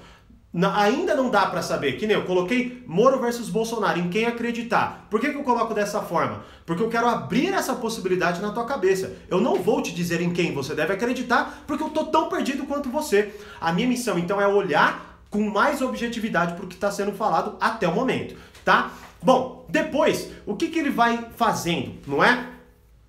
ainda 0.73 1.15
não 1.15 1.29
dá 1.29 1.45
para 1.45 1.61
saber, 1.61 1.93
que 1.93 2.07
nem 2.07 2.15
eu 2.15 2.25
coloquei 2.25 2.83
Moro 2.87 3.19
versus 3.19 3.49
Bolsonaro, 3.49 3.99
em 3.99 4.09
quem 4.09 4.25
acreditar. 4.25 5.07
Por 5.09 5.19
que, 5.19 5.29
que 5.29 5.37
eu 5.37 5.43
coloco 5.43 5.73
dessa 5.73 6.01
forma? 6.01 6.43
Porque 6.65 6.81
eu 6.81 6.89
quero 6.89 7.07
abrir 7.07 7.53
essa 7.53 7.75
possibilidade 7.75 8.41
na 8.41 8.51
tua 8.51 8.65
cabeça. 8.65 9.13
Eu 9.29 9.39
não 9.39 9.61
vou 9.61 9.81
te 9.81 9.93
dizer 9.93 10.21
em 10.21 10.33
quem 10.33 10.53
você 10.53 10.73
deve 10.73 10.93
acreditar, 10.93 11.63
porque 11.67 11.83
eu 11.83 11.89
tô 11.89 12.05
tão 12.05 12.29
perdido 12.29 12.65
quanto 12.65 12.89
você. 12.89 13.33
A 13.61 13.71
minha 13.71 13.87
missão 13.87 14.17
então 14.17 14.41
é 14.41 14.47
olhar 14.47 15.19
com 15.29 15.47
mais 15.49 15.81
objetividade 15.81 16.53
para 16.55 16.65
o 16.65 16.67
que 16.67 16.75
está 16.75 16.89
sendo 16.89 17.11
falado 17.11 17.55
até 17.61 17.87
o 17.87 17.93
momento, 17.93 18.35
tá? 18.65 18.91
Bom, 19.21 19.65
depois, 19.69 20.31
o 20.45 20.55
que, 20.55 20.69
que 20.69 20.79
ele 20.79 20.89
vai 20.89 21.27
fazendo, 21.35 21.93
não 22.07 22.23
é? 22.23 22.47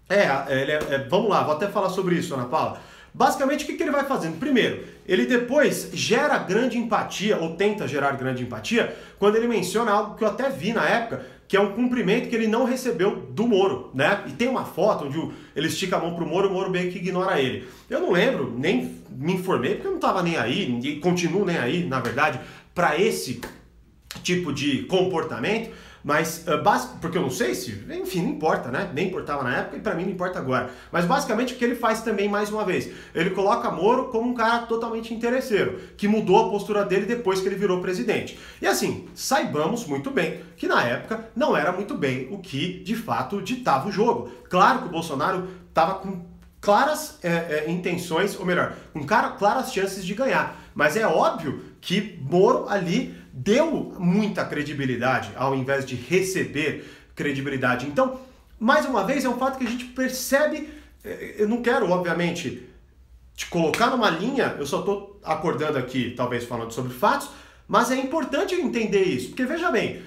É, 0.08 0.24
é, 0.24 0.78
é, 0.90 1.08
vamos 1.08 1.30
lá, 1.30 1.44
vou 1.44 1.54
até 1.54 1.68
falar 1.68 1.88
sobre 1.88 2.16
isso, 2.16 2.34
Ana 2.34 2.46
Paula. 2.46 2.80
Basicamente, 3.12 3.64
o 3.64 3.66
que, 3.66 3.74
que 3.74 3.82
ele 3.82 3.90
vai 3.90 4.04
fazendo? 4.04 4.38
Primeiro, 4.38 4.84
ele 5.06 5.26
depois 5.26 5.90
gera 5.92 6.38
grande 6.38 6.78
empatia, 6.78 7.38
ou 7.38 7.56
tenta 7.56 7.88
gerar 7.88 8.12
grande 8.12 8.42
empatia, 8.42 8.96
quando 9.18 9.36
ele 9.36 9.48
menciona 9.48 9.90
algo 9.90 10.16
que 10.16 10.22
eu 10.22 10.28
até 10.28 10.48
vi 10.48 10.72
na 10.72 10.88
época, 10.88 11.26
que 11.48 11.56
é 11.56 11.60
um 11.60 11.72
cumprimento 11.72 12.28
que 12.28 12.36
ele 12.36 12.46
não 12.46 12.64
recebeu 12.64 13.16
do 13.16 13.44
Moro, 13.44 13.90
né? 13.92 14.22
E 14.28 14.30
tem 14.30 14.46
uma 14.46 14.64
foto 14.64 15.06
onde 15.06 15.18
ele 15.56 15.66
estica 15.66 15.96
a 15.96 15.98
mão 15.98 16.14
pro 16.14 16.24
Moro 16.24 16.48
o 16.48 16.52
Moro 16.52 16.70
meio 16.70 16.92
que 16.92 16.98
ignora 16.98 17.40
ele. 17.40 17.66
Eu 17.88 18.00
não 18.00 18.12
lembro, 18.12 18.54
nem 18.56 18.96
me 19.10 19.32
informei, 19.32 19.74
porque 19.74 19.88
eu 19.88 19.92
não 19.92 19.98
tava 19.98 20.22
nem 20.22 20.36
aí, 20.36 20.78
e 20.80 21.00
continuo 21.00 21.44
nem 21.44 21.58
aí, 21.58 21.84
na 21.84 21.98
verdade, 21.98 22.38
para 22.72 22.96
esse 22.96 23.40
tipo 24.22 24.52
de 24.52 24.84
comportamento. 24.84 25.70
Mas, 26.02 26.44
uh, 26.46 26.98
porque 27.00 27.18
eu 27.18 27.22
não 27.22 27.30
sei 27.30 27.54
se, 27.54 27.84
enfim, 27.90 28.22
não 28.22 28.30
importa, 28.30 28.70
né? 28.70 28.90
Nem 28.94 29.08
importava 29.08 29.42
na 29.42 29.58
época 29.58 29.76
e 29.76 29.80
para 29.80 29.94
mim 29.94 30.04
não 30.04 30.12
importa 30.12 30.38
agora. 30.38 30.70
Mas 30.90 31.04
basicamente 31.04 31.54
o 31.54 31.56
que 31.56 31.64
ele 31.64 31.74
faz 31.74 32.02
também, 32.02 32.28
mais 32.28 32.50
uma 32.50 32.64
vez, 32.64 32.90
ele 33.14 33.30
coloca 33.30 33.70
Moro 33.70 34.08
como 34.08 34.30
um 34.30 34.34
cara 34.34 34.66
totalmente 34.66 35.12
interesseiro, 35.12 35.78
que 35.96 36.08
mudou 36.08 36.46
a 36.46 36.50
postura 36.50 36.84
dele 36.84 37.06
depois 37.06 37.40
que 37.40 37.48
ele 37.48 37.56
virou 37.56 37.80
presidente. 37.80 38.38
E 38.60 38.66
assim, 38.66 39.08
saibamos 39.14 39.86
muito 39.86 40.10
bem 40.10 40.40
que 40.56 40.66
na 40.66 40.82
época 40.82 41.28
não 41.36 41.56
era 41.56 41.72
muito 41.72 41.94
bem 41.94 42.28
o 42.30 42.38
que 42.38 42.82
de 42.82 42.96
fato 42.96 43.42
ditava 43.42 43.88
o 43.88 43.92
jogo. 43.92 44.30
Claro 44.48 44.80
que 44.80 44.88
o 44.88 44.90
Bolsonaro 44.90 45.48
estava 45.68 45.94
com 45.94 46.30
claras 46.60 47.18
é, 47.22 47.28
é, 47.66 47.70
intenções, 47.70 48.38
ou 48.38 48.44
melhor, 48.44 48.74
com 48.92 49.04
claras 49.04 49.72
chances 49.72 50.04
de 50.04 50.14
ganhar. 50.14 50.60
Mas 50.74 50.96
é 50.96 51.06
óbvio 51.06 51.62
que 51.80 52.18
Moro 52.22 52.68
ali 52.68 53.14
deu 53.32 53.94
muita 53.98 54.44
credibilidade 54.44 55.30
ao 55.36 55.54
invés 55.54 55.84
de 55.84 55.94
receber 55.94 56.84
credibilidade. 57.14 57.86
Então, 57.86 58.20
mais 58.58 58.84
uma 58.86 59.04
vez, 59.04 59.24
é 59.24 59.28
um 59.28 59.38
fato 59.38 59.58
que 59.58 59.66
a 59.66 59.70
gente 59.70 59.84
percebe. 59.86 60.68
Eh, 61.04 61.36
eu 61.38 61.48
não 61.48 61.62
quero, 61.62 61.90
obviamente, 61.90 62.68
te 63.34 63.46
colocar 63.46 63.88
numa 63.88 64.10
linha, 64.10 64.56
eu 64.58 64.66
só 64.66 64.80
estou 64.80 65.18
acordando 65.24 65.78
aqui, 65.78 66.12
talvez 66.16 66.44
falando 66.44 66.72
sobre 66.72 66.92
fatos, 66.92 67.30
Mas 67.66 67.90
é 67.92 67.96
importante 67.96 68.54
entender 68.56 69.04
isso, 69.04 69.28
porque 69.28 69.46
veja 69.46 69.70
bem, 69.70 70.02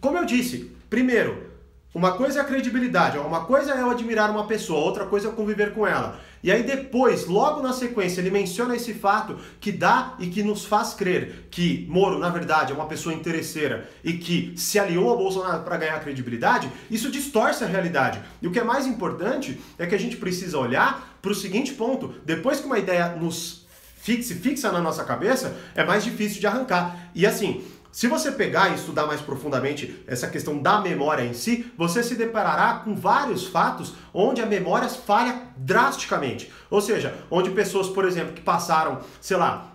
como 0.00 0.16
eu 0.16 0.24
disse, 0.24 0.70
primeiro, 0.88 1.49
uma 1.92 2.12
coisa 2.12 2.38
é 2.38 2.42
a 2.42 2.44
credibilidade, 2.44 3.18
uma 3.18 3.44
coisa 3.44 3.74
é 3.74 3.80
eu 3.80 3.90
admirar 3.90 4.30
uma 4.30 4.46
pessoa, 4.46 4.78
outra 4.78 5.06
coisa 5.06 5.28
é 5.28 5.32
conviver 5.32 5.74
com 5.74 5.84
ela. 5.84 6.20
E 6.40 6.50
aí 6.50 6.62
depois, 6.62 7.26
logo 7.26 7.60
na 7.60 7.72
sequência, 7.72 8.20
ele 8.20 8.30
menciona 8.30 8.76
esse 8.76 8.94
fato 8.94 9.36
que 9.60 9.72
dá 9.72 10.14
e 10.20 10.28
que 10.28 10.42
nos 10.42 10.64
faz 10.64 10.94
crer 10.94 11.48
que 11.50 11.86
Moro, 11.90 12.18
na 12.18 12.30
verdade, 12.30 12.70
é 12.70 12.74
uma 12.74 12.86
pessoa 12.86 13.12
interesseira 13.12 13.90
e 14.04 14.12
que 14.12 14.54
se 14.56 14.78
aliou 14.78 15.10
ao 15.10 15.18
Bolsonaro 15.18 15.64
para 15.64 15.76
ganhar 15.76 16.00
credibilidade, 16.00 16.70
isso 16.88 17.10
distorce 17.10 17.64
a 17.64 17.66
realidade. 17.66 18.20
E 18.40 18.46
o 18.46 18.52
que 18.52 18.60
é 18.60 18.64
mais 18.64 18.86
importante 18.86 19.60
é 19.76 19.84
que 19.84 19.94
a 19.94 19.98
gente 19.98 20.16
precisa 20.16 20.58
olhar 20.58 21.18
para 21.20 21.32
o 21.32 21.34
seguinte 21.34 21.72
ponto: 21.72 22.14
depois 22.24 22.60
que 22.60 22.66
uma 22.66 22.78
ideia 22.78 23.16
nos 23.16 23.66
fixe, 23.96 24.34
fixa 24.36 24.70
na 24.70 24.80
nossa 24.80 25.04
cabeça, 25.04 25.56
é 25.74 25.84
mais 25.84 26.04
difícil 26.04 26.40
de 26.40 26.46
arrancar. 26.46 27.10
E 27.14 27.26
assim, 27.26 27.64
se 27.92 28.06
você 28.06 28.30
pegar 28.30 28.70
e 28.70 28.74
estudar 28.74 29.06
mais 29.06 29.20
profundamente 29.20 30.02
essa 30.06 30.28
questão 30.28 30.58
da 30.58 30.80
memória 30.80 31.24
em 31.24 31.34
si, 31.34 31.72
você 31.76 32.02
se 32.02 32.14
deparará 32.14 32.80
com 32.84 32.94
vários 32.94 33.46
fatos 33.46 33.94
onde 34.14 34.40
a 34.40 34.46
memória 34.46 34.88
falha 34.88 35.42
drasticamente. 35.56 36.52
Ou 36.70 36.80
seja, 36.80 37.14
onde 37.30 37.50
pessoas, 37.50 37.88
por 37.88 38.04
exemplo, 38.04 38.32
que 38.32 38.40
passaram, 38.40 39.00
sei 39.20 39.36
lá, 39.36 39.66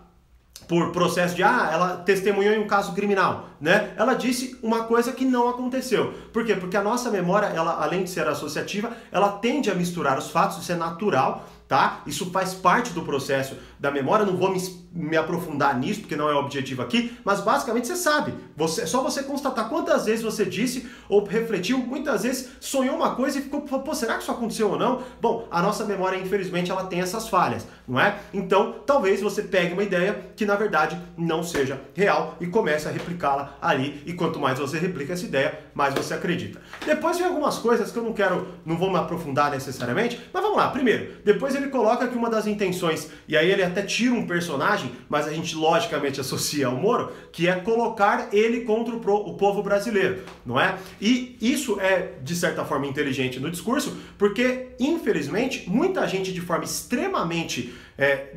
por 0.67 0.91
processo 0.91 1.35
de 1.35 1.43
ah, 1.43 1.69
ela 1.71 1.97
testemunhou 1.97 2.53
em 2.53 2.59
um 2.59 2.67
caso 2.67 2.93
criminal, 2.93 3.49
né? 3.61 3.93
Ela 3.97 4.15
disse 4.15 4.57
uma 4.63 4.85
coisa 4.85 5.11
que 5.11 5.23
não 5.23 5.47
aconteceu. 5.47 6.13
Por 6.33 6.43
quê? 6.43 6.55
Porque 6.55 6.75
a 6.75 6.81
nossa 6.81 7.11
memória, 7.11 7.47
ela 7.47 7.83
além 7.83 8.03
de 8.03 8.09
ser 8.09 8.27
associativa, 8.27 8.91
ela 9.11 9.33
tende 9.33 9.69
a 9.69 9.75
misturar 9.75 10.17
os 10.17 10.31
fatos, 10.31 10.57
isso 10.57 10.71
é 10.71 10.75
natural 10.75 11.45
tá? 11.67 12.01
Isso 12.05 12.29
faz 12.31 12.53
parte 12.53 12.93
do 12.93 13.01
processo 13.01 13.57
da 13.79 13.91
memória, 13.91 14.25
não 14.25 14.37
vou 14.37 14.51
me, 14.51 14.59
me, 14.95 15.17
aprofundar 15.17 15.77
nisso, 15.77 16.01
porque 16.01 16.15
não 16.15 16.29
é 16.29 16.33
o 16.33 16.39
objetivo 16.39 16.81
aqui, 16.81 17.17
mas 17.23 17.41
basicamente 17.41 17.87
você 17.87 17.95
sabe, 17.95 18.33
você, 18.55 18.83
é 18.83 18.85
só 18.85 19.03
você 19.03 19.21
constatar 19.23 19.67
quantas 19.67 20.05
vezes 20.05 20.23
você 20.23 20.45
disse 20.45 20.89
ou 21.09 21.23
refletiu, 21.23 21.77
muitas 21.79 22.23
vezes 22.23 22.49
sonhou 22.59 22.95
uma 22.95 23.15
coisa 23.15 23.39
e 23.39 23.41
ficou, 23.41 23.61
pô, 23.61 23.93
será 23.93 24.15
que 24.15 24.23
isso 24.23 24.31
aconteceu 24.31 24.69
ou 24.71 24.79
não? 24.79 25.03
Bom, 25.21 25.47
a 25.51 25.61
nossa 25.61 25.83
memória, 25.83 26.17
infelizmente, 26.17 26.71
ela 26.71 26.85
tem 26.85 27.01
essas 27.01 27.27
falhas, 27.27 27.67
não 27.87 27.99
é? 27.99 28.19
Então, 28.33 28.75
talvez 28.85 29.21
você 29.21 29.43
pegue 29.43 29.73
uma 29.73 29.83
ideia 29.83 30.31
que, 30.35 30.45
na 30.45 30.55
verdade, 30.55 30.97
não 31.17 31.43
seja 31.43 31.81
real 31.93 32.37
e 32.39 32.47
comece 32.47 32.87
a 32.87 32.91
replicá-la 32.91 33.57
ali, 33.61 34.01
e 34.05 34.13
quanto 34.13 34.39
mais 34.39 34.59
você 34.59 34.79
replica 34.79 35.13
essa 35.13 35.25
ideia, 35.25 35.59
mais 35.73 35.93
você 35.93 36.13
acredita. 36.13 36.61
Depois 36.85 37.17
vem 37.17 37.27
algumas 37.27 37.57
coisas 37.57 37.91
que 37.91 37.97
eu 37.97 38.03
não 38.03 38.13
quero, 38.13 38.47
não 38.65 38.77
vou 38.77 38.89
me 38.89 38.97
aprofundar 38.97 39.51
necessariamente, 39.51 40.21
mas 40.31 40.41
vamos 40.41 40.57
lá, 40.57 40.69
primeiro, 40.69 41.15
depois 41.23 41.55
ele 41.55 41.67
coloca 41.67 42.07
que 42.07 42.17
uma 42.17 42.29
das 42.29 42.47
intenções, 42.47 43.09
e 43.27 43.35
aí 43.35 43.51
ele 43.51 43.63
até 43.63 43.81
tira 43.81 44.13
um 44.13 44.25
personagem, 44.25 44.84
mas 45.09 45.27
a 45.27 45.33
gente 45.33 45.55
logicamente 45.55 46.19
associa 46.19 46.67
ao 46.67 46.75
Moro, 46.75 47.11
que 47.31 47.47
é 47.47 47.55
colocar 47.55 48.29
ele 48.31 48.61
contra 48.61 48.95
o, 48.95 48.99
pro, 48.99 49.15
o 49.15 49.35
povo 49.35 49.61
brasileiro, 49.61 50.23
não 50.45 50.59
é? 50.59 50.77
E 51.01 51.37
isso 51.41 51.79
é, 51.79 52.13
de 52.21 52.35
certa 52.35 52.65
forma, 52.65 52.87
inteligente 52.87 53.39
no 53.39 53.49
discurso, 53.49 53.97
porque, 54.17 54.69
infelizmente, 54.79 55.69
muita 55.69 56.07
gente 56.07 56.31
de 56.31 56.41
forma 56.41 56.65
extremamente, 56.65 57.73
é, 57.97 58.35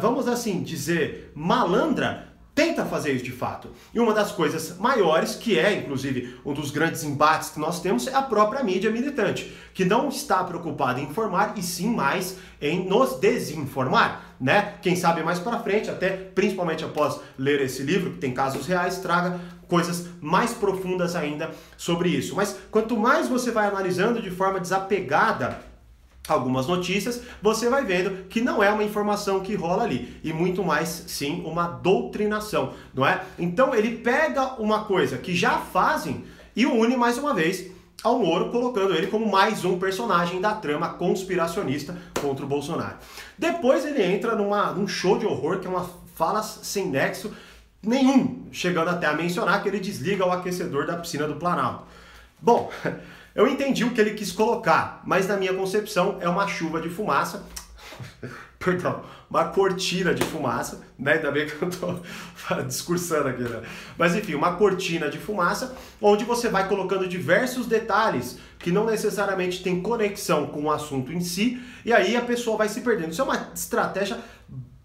vamos 0.00 0.28
assim 0.28 0.62
dizer, 0.62 1.32
malandra, 1.34 2.34
tenta 2.54 2.84
fazer 2.84 3.12
isso 3.12 3.24
de 3.24 3.32
fato. 3.32 3.68
E 3.92 3.98
uma 3.98 4.14
das 4.14 4.30
coisas 4.30 4.78
maiores, 4.78 5.34
que 5.34 5.58
é 5.58 5.76
inclusive 5.76 6.36
um 6.44 6.52
dos 6.54 6.70
grandes 6.70 7.02
embates 7.02 7.50
que 7.50 7.58
nós 7.58 7.80
temos, 7.80 8.06
é 8.06 8.14
a 8.14 8.22
própria 8.22 8.62
mídia 8.62 8.90
militante, 8.90 9.52
que 9.74 9.84
não 9.84 10.08
está 10.08 10.44
preocupada 10.44 11.00
em 11.00 11.04
informar 11.04 11.54
e 11.56 11.62
sim 11.62 11.88
mais 11.88 12.38
em 12.60 12.88
nos 12.88 13.18
desinformar, 13.18 14.33
né? 14.40 14.74
Quem 14.82 14.96
sabe 14.96 15.22
mais 15.22 15.38
para 15.38 15.60
frente, 15.60 15.90
até 15.90 16.10
principalmente 16.10 16.84
após 16.84 17.20
ler 17.38 17.60
esse 17.60 17.82
livro, 17.82 18.12
que 18.12 18.18
tem 18.18 18.32
casos 18.32 18.66
reais, 18.66 18.98
traga 18.98 19.40
coisas 19.68 20.08
mais 20.20 20.52
profundas 20.52 21.16
ainda 21.16 21.50
sobre 21.76 22.08
isso. 22.08 22.34
Mas 22.36 22.56
quanto 22.70 22.96
mais 22.96 23.28
você 23.28 23.50
vai 23.50 23.66
analisando 23.66 24.20
de 24.20 24.30
forma 24.30 24.60
desapegada 24.60 25.58
algumas 26.26 26.66
notícias, 26.66 27.22
você 27.42 27.68
vai 27.68 27.84
vendo 27.84 28.24
que 28.28 28.40
não 28.40 28.62
é 28.62 28.70
uma 28.70 28.82
informação 28.84 29.40
que 29.40 29.54
rola 29.54 29.84
ali, 29.84 30.18
e 30.24 30.32
muito 30.32 30.64
mais 30.64 31.04
sim 31.06 31.42
uma 31.44 31.66
doutrinação, 31.66 32.72
não 32.94 33.06
é? 33.06 33.20
Então 33.38 33.74
ele 33.74 33.98
pega 33.98 34.54
uma 34.60 34.84
coisa 34.84 35.18
que 35.18 35.34
já 35.34 35.58
fazem 35.58 36.24
e 36.56 36.64
une 36.64 36.96
mais 36.96 37.18
uma 37.18 37.34
vez 37.34 37.73
ao 38.02 38.18
Moro, 38.18 38.50
colocando 38.50 38.94
ele 38.94 39.06
como 39.06 39.30
mais 39.30 39.64
um 39.64 39.78
personagem 39.78 40.40
da 40.40 40.54
trama 40.54 40.90
conspiracionista 40.90 41.96
contra 42.20 42.44
o 42.44 42.48
Bolsonaro. 42.48 42.96
Depois 43.38 43.84
ele 43.84 44.02
entra 44.02 44.34
numa, 44.34 44.72
num 44.72 44.86
show 44.86 45.18
de 45.18 45.26
horror 45.26 45.60
que 45.60 45.66
é 45.66 45.70
uma 45.70 45.88
fala 46.14 46.42
sem 46.42 46.86
nexo 46.86 47.34
nenhum, 47.82 48.46
chegando 48.50 48.88
até 48.88 49.06
a 49.06 49.14
mencionar 49.14 49.62
que 49.62 49.68
ele 49.68 49.80
desliga 49.80 50.26
o 50.26 50.32
aquecedor 50.32 50.86
da 50.86 50.96
piscina 50.96 51.26
do 51.26 51.36
Planalto. 51.36 51.84
Bom, 52.40 52.70
Eu 53.34 53.48
entendi 53.48 53.82
o 53.82 53.90
que 53.90 54.00
ele 54.00 54.14
quis 54.14 54.30
colocar, 54.30 55.02
mas 55.04 55.26
na 55.26 55.36
minha 55.36 55.52
concepção 55.52 56.18
é 56.20 56.28
uma 56.28 56.46
chuva 56.46 56.80
de 56.80 56.88
fumaça. 56.88 57.44
Perdão, 58.60 59.02
uma 59.30 59.44
cortina 59.46 60.14
de 60.14 60.24
fumaça, 60.24 60.82
né? 60.98 61.14
Ainda 61.14 61.30
bem 61.30 61.46
que 61.46 61.60
eu 61.60 61.70
tô 61.70 62.00
discursando 62.66 63.28
aqui, 63.28 63.42
né? 63.42 63.62
Mas 63.98 64.14
enfim, 64.14 64.34
uma 64.34 64.56
cortina 64.56 65.08
de 65.08 65.18
fumaça, 65.18 65.76
onde 66.00 66.24
você 66.24 66.48
vai 66.48 66.68
colocando 66.68 67.08
diversos 67.08 67.66
detalhes 67.66 68.38
que 68.58 68.70
não 68.70 68.86
necessariamente 68.86 69.62
tem 69.62 69.80
conexão 69.80 70.46
com 70.46 70.64
o 70.64 70.70
assunto 70.70 71.12
em 71.12 71.20
si, 71.20 71.60
e 71.84 71.92
aí 71.92 72.16
a 72.16 72.22
pessoa 72.22 72.56
vai 72.56 72.68
se 72.68 72.80
perdendo. 72.80 73.10
Isso 73.10 73.20
é 73.20 73.24
uma 73.24 73.50
estratégia 73.54 74.18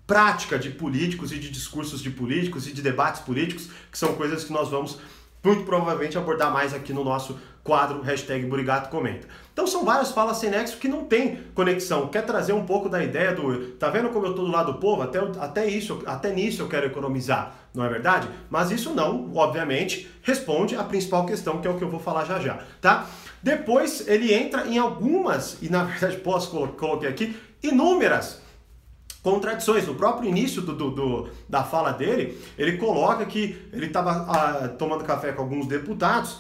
prática 0.06 0.58
de 0.58 0.72
políticos 0.72 1.32
e 1.32 1.38
de 1.38 1.52
discursos 1.52 2.02
de 2.02 2.10
políticos 2.10 2.68
e 2.68 2.72
de 2.72 2.82
debates 2.82 3.22
políticos, 3.22 3.70
que 3.92 3.98
são 3.98 4.16
coisas 4.16 4.44
que 4.44 4.52
nós 4.52 4.68
vamos 4.68 4.98
muito 5.44 5.64
provavelmente 5.64 6.18
abordar 6.18 6.52
mais 6.52 6.74
aqui 6.74 6.94
no 6.94 7.04
nosso 7.04 7.40
quadro 7.64 8.02
hashtag 8.02 8.46
Burigato 8.46 8.90
Comenta. 8.90 9.28
Então 9.54 9.68
são 9.68 9.86
várias 9.86 10.12
falas 10.12 10.38
sem 10.38 10.50
nexo 10.50 10.78
que 10.78 10.88
não 10.88 11.06
tem 11.06 11.38
conexão. 11.54 12.08
Quer 12.08 12.26
trazer 12.26 12.54
um 12.54 12.66
pouco 12.66 12.90
da 12.90 13.04
ideia 13.04 13.34
do. 13.34 13.72
Tá 13.74 13.90
vendo 13.90 14.10
como 14.10 14.26
eu 14.26 14.34
tô 14.34 14.44
do 14.44 14.52
lado 14.52 14.74
do 14.74 14.80
povo? 14.80 15.02
Até, 15.02 15.20
até 15.40 15.68
isso, 15.68 16.02
até 16.06 16.34
nisso 16.34 16.62
eu 16.62 16.68
quero 16.68 16.88
economizar, 16.88 17.54
não 17.74 17.84
é 17.84 17.90
verdade? 17.90 18.28
Mas 18.50 18.72
isso 18.72 18.94
não, 18.94 19.32
obviamente, 19.36 20.10
responde 20.24 20.76
à 20.76 20.84
principal 20.84 21.26
questão, 21.26 21.62
que 21.62 21.68
é 21.68 21.70
o 21.70 21.78
que 21.78 21.84
eu 21.84 21.90
vou 21.90 22.00
falar 22.00 22.26
já 22.26 22.40
já, 22.40 22.60
tá? 22.82 23.06
Depois 23.42 24.08
ele 24.08 24.34
entra 24.34 24.68
em 24.68 24.78
algumas, 24.78 25.62
e 25.62 25.70
na 25.70 25.84
verdade 25.86 26.18
posso 26.18 26.50
coloquei 26.50 27.10
aqui, 27.10 27.38
inúmeras 27.62 28.42
contradições. 29.22 29.86
No 29.86 29.96
próprio 29.96 30.30
início 30.30 30.62
do, 30.62 30.74
do, 30.74 30.92
do, 30.92 31.30
da 31.48 31.64
fala 31.64 31.92
dele, 31.92 32.40
ele 32.58 32.78
coloca 32.78 33.26
que 33.26 33.58
ele 33.72 33.88
estava 33.88 34.26
ah, 34.30 34.68
tomando 34.70 35.04
café 35.04 35.32
com 35.32 35.42
alguns 35.42 35.68
deputados, 35.68 36.40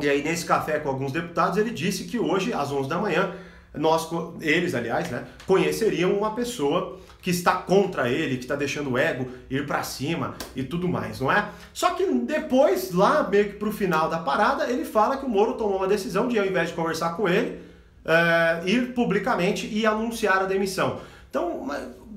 e 0.00 0.08
aí 0.08 0.22
nesse 0.22 0.44
café 0.44 0.78
com 0.78 0.88
alguns 0.88 1.12
deputados 1.12 1.58
ele 1.58 1.70
disse 1.70 2.04
que 2.04 2.18
hoje, 2.18 2.52
às 2.52 2.72
11 2.72 2.88
da 2.88 2.98
manhã, 2.98 3.32
nós, 3.74 4.08
eles 4.40 4.74
aliás, 4.74 5.10
né, 5.10 5.24
conheceriam 5.46 6.12
uma 6.12 6.34
pessoa 6.34 6.98
que 7.22 7.30
está 7.30 7.54
contra 7.54 8.08
ele, 8.08 8.36
que 8.36 8.42
está 8.42 8.56
deixando 8.56 8.90
o 8.90 8.98
ego 8.98 9.28
ir 9.48 9.64
para 9.66 9.82
cima 9.82 10.34
e 10.56 10.62
tudo 10.62 10.88
mais, 10.88 11.20
não 11.20 11.30
é? 11.30 11.48
Só 11.72 11.90
que 11.90 12.04
depois, 12.04 12.92
lá 12.92 13.26
meio 13.28 13.50
que 13.50 13.54
pro 13.54 13.72
final 13.72 14.10
da 14.10 14.18
parada, 14.18 14.68
ele 14.68 14.84
fala 14.84 15.16
que 15.16 15.24
o 15.24 15.28
Moro 15.28 15.54
tomou 15.54 15.76
uma 15.76 15.86
decisão 15.86 16.26
de, 16.26 16.38
ao 16.38 16.44
invés 16.44 16.70
de 16.70 16.74
conversar 16.74 17.16
com 17.16 17.28
ele, 17.28 17.60
é, 18.04 18.62
ir 18.68 18.92
publicamente 18.92 19.66
e 19.66 19.86
anunciar 19.86 20.42
a 20.42 20.46
demissão. 20.46 21.00
Então, 21.32 21.66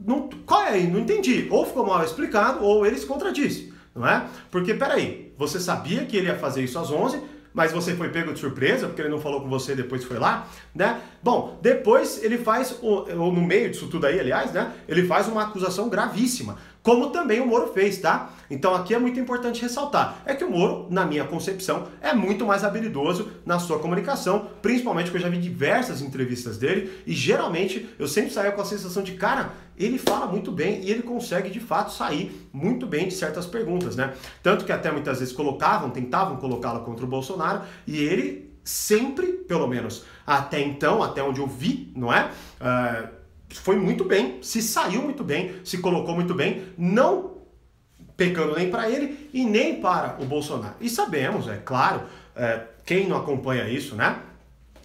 não, 0.05 0.27
qual 0.45 0.63
é 0.63 0.71
aí? 0.71 0.87
Não 0.87 0.99
entendi. 0.99 1.47
Ou 1.49 1.65
ficou 1.65 1.85
mal 1.85 2.03
explicado, 2.03 2.65
ou 2.65 2.85
ele 2.85 2.97
se 2.97 3.05
contradisse, 3.05 3.73
não 3.95 4.05
é? 4.05 4.27
Porque, 4.51 4.73
peraí, 4.73 5.33
você 5.37 5.57
sabia 5.57 6.05
que 6.05 6.17
ele 6.17 6.27
ia 6.27 6.37
fazer 6.37 6.65
isso 6.65 6.77
às 6.77 6.91
11, 6.91 7.21
mas 7.53 7.71
você 7.71 7.95
foi 7.95 8.09
pego 8.09 8.33
de 8.33 8.39
surpresa, 8.41 8.87
porque 8.87 9.01
ele 9.01 9.07
não 9.07 9.21
falou 9.21 9.39
com 9.39 9.47
você 9.47 9.73
depois 9.73 10.03
foi 10.03 10.19
lá, 10.19 10.49
né? 10.75 10.99
Bom, 11.23 11.57
depois 11.61 12.21
ele 12.21 12.37
faz, 12.37 12.77
ou 12.81 13.31
no 13.31 13.41
meio 13.41 13.71
disso 13.71 13.87
tudo 13.87 14.05
aí, 14.05 14.19
aliás, 14.19 14.51
né? 14.51 14.73
Ele 14.85 15.07
faz 15.07 15.29
uma 15.29 15.43
acusação 15.43 15.87
gravíssima 15.87 16.57
como 16.85 17.09
também 17.09 17.41
o 17.41 17.47
Moro 17.47 17.73
fez, 17.73 17.97
tá? 17.97 18.29
Então 18.47 18.75
aqui 18.75 18.93
é 18.93 18.99
muito 18.99 19.19
importante 19.19 19.59
ressaltar, 19.59 20.21
é 20.23 20.35
que 20.35 20.43
o 20.43 20.51
Moro, 20.51 20.85
na 20.91 21.03
minha 21.03 21.23
concepção, 21.23 21.87
é 21.99 22.13
muito 22.13 22.45
mais 22.45 22.63
habilidoso 22.63 23.31
na 23.43 23.57
sua 23.57 23.79
comunicação, 23.79 24.51
principalmente 24.61 25.05
porque 25.05 25.17
eu 25.17 25.21
já 25.23 25.29
vi 25.29 25.39
diversas 25.39 25.99
entrevistas 25.99 26.59
dele 26.59 27.01
e 27.07 27.11
geralmente 27.11 27.89
eu 27.97 28.07
sempre 28.07 28.29
saio 28.29 28.53
com 28.53 28.61
a 28.61 28.65
sensação 28.65 29.01
de, 29.01 29.13
cara, 29.13 29.49
ele 29.75 29.97
fala 29.97 30.27
muito 30.27 30.51
bem 30.51 30.83
e 30.83 30.91
ele 30.91 31.01
consegue 31.01 31.49
de 31.49 31.59
fato 31.59 31.91
sair 31.91 32.47
muito 32.53 32.85
bem 32.85 33.07
de 33.07 33.15
certas 33.15 33.47
perguntas, 33.47 33.95
né? 33.95 34.13
Tanto 34.43 34.63
que 34.63 34.71
até 34.71 34.91
muitas 34.91 35.17
vezes 35.17 35.33
colocavam, 35.33 35.89
tentavam 35.89 36.37
colocá-lo 36.37 36.81
contra 36.81 37.03
o 37.03 37.07
Bolsonaro 37.07 37.63
e 37.87 37.97
ele 37.97 38.53
sempre, 38.63 39.33
pelo 39.33 39.67
menos 39.67 40.05
até 40.25 40.61
então, 40.61 41.01
até 41.01 41.23
onde 41.23 41.39
eu 41.39 41.47
vi, 41.47 41.91
não 41.95 42.13
é? 42.13 42.29
Uh, 42.61 43.14
foi 43.49 43.75
muito 43.75 44.03
bem, 44.03 44.39
se 44.41 44.61
saiu 44.61 45.01
muito 45.01 45.23
bem, 45.23 45.55
se 45.63 45.77
colocou 45.77 46.15
muito 46.15 46.33
bem, 46.33 46.63
não 46.77 47.35
pecando 48.17 48.55
nem 48.55 48.69
para 48.69 48.89
ele 48.89 49.29
e 49.33 49.45
nem 49.45 49.79
para 49.79 50.17
o 50.21 50.25
Bolsonaro. 50.25 50.75
E 50.79 50.89
sabemos, 50.89 51.47
é 51.47 51.57
claro, 51.57 52.03
é, 52.35 52.61
quem 52.85 53.07
não 53.07 53.17
acompanha 53.17 53.67
isso, 53.67 53.95
né? 53.95 54.19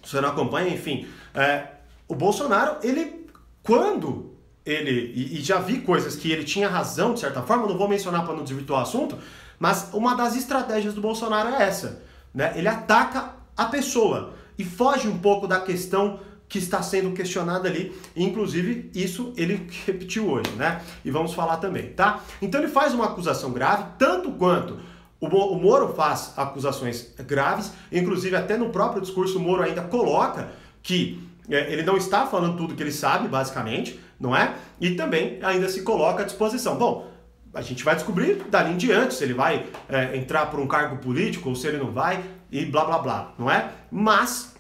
Se 0.03 0.11
você 0.11 0.21
não 0.21 0.31
acompanha, 0.31 0.73
enfim, 0.73 1.07
é, 1.35 1.67
o 2.09 2.15
Bolsonaro, 2.15 2.77
ele, 2.83 3.27
quando 3.63 4.35
ele, 4.65 5.13
e, 5.15 5.39
e 5.39 5.43
já 5.43 5.59
vi 5.59 5.81
coisas 5.81 6.17
que 6.17 6.31
ele 6.31 6.45
tinha 6.45 6.69
razão, 6.69 7.15
de 7.15 7.21
certa 7.21 7.43
forma, 7.43 7.67
não 7.67 7.77
vou 7.77 7.89
mencionar 7.89 8.25
para 8.25 8.35
não 8.35 8.43
desvirtuar 8.43 8.81
o 8.81 8.83
assunto, 8.83 9.19
mas 9.59 9.91
uma 9.93 10.15
das 10.15 10.37
estratégias 10.37 10.95
do 10.95 11.01
Bolsonaro 11.01 11.51
é 11.51 11.63
essa. 11.63 12.03
Né? 12.35 12.53
Ele 12.57 12.69
ataca 12.69 13.35
a 13.57 13.67
pessoa 13.67 14.35
e 14.59 14.65
foge 14.65 15.07
um 15.07 15.19
pouco 15.19 15.47
da 15.47 15.61
questão 15.61 16.21
que 16.51 16.59
está 16.59 16.83
sendo 16.83 17.13
questionada 17.13 17.69
ali. 17.69 17.97
Inclusive, 18.15 18.91
isso 18.93 19.33
ele 19.37 19.69
repetiu 19.87 20.29
hoje, 20.29 20.51
né? 20.57 20.83
E 21.05 21.11
vamos 21.11 21.33
falar 21.33 21.57
também, 21.59 21.93
tá? 21.93 22.21
Então 22.43 22.61
ele 22.61 22.69
faz 22.69 22.93
uma 22.93 23.07
acusação 23.07 23.53
grave, 23.53 23.85
tanto 23.97 24.33
quanto 24.33 24.79
o 25.21 25.55
Moro 25.55 25.93
faz 25.93 26.33
acusações 26.37 27.15
graves, 27.27 27.73
inclusive 27.93 28.35
até 28.35 28.57
no 28.57 28.71
próprio 28.71 29.03
discurso 29.03 29.39
o 29.39 29.41
Moro 29.41 29.63
ainda 29.63 29.83
coloca 29.83 30.51
que 30.83 31.23
é, 31.49 31.73
ele 31.73 31.83
não 31.83 31.97
está 31.97 32.27
falando 32.27 32.57
tudo 32.57 32.75
que 32.75 32.83
ele 32.83 32.93
sabe, 32.93 33.29
basicamente, 33.29 34.01
não 34.19 34.35
é? 34.35 34.55
E 34.81 34.95
também 34.95 35.39
ainda 35.43 35.69
se 35.69 35.83
coloca 35.83 36.23
à 36.23 36.27
disposição. 36.27 36.77
Bom, 36.77 37.11
a 37.53 37.61
gente 37.61 37.85
vai 37.85 37.95
descobrir 37.95 38.43
dali 38.49 38.73
em 38.73 38.77
diante 38.77 39.15
se 39.15 39.23
ele 39.23 39.35
vai 39.35 39.67
é, 39.89 40.17
entrar 40.17 40.47
por 40.47 40.59
um 40.59 40.67
cargo 40.67 40.97
político 40.97 41.49
ou 41.49 41.55
se 41.55 41.67
ele 41.67 41.77
não 41.77 41.93
vai 41.93 42.25
e 42.51 42.65
blá 42.65 42.85
blá 42.85 42.99
blá, 42.99 43.35
não 43.39 43.51
é? 43.51 43.71
Mas 43.91 44.55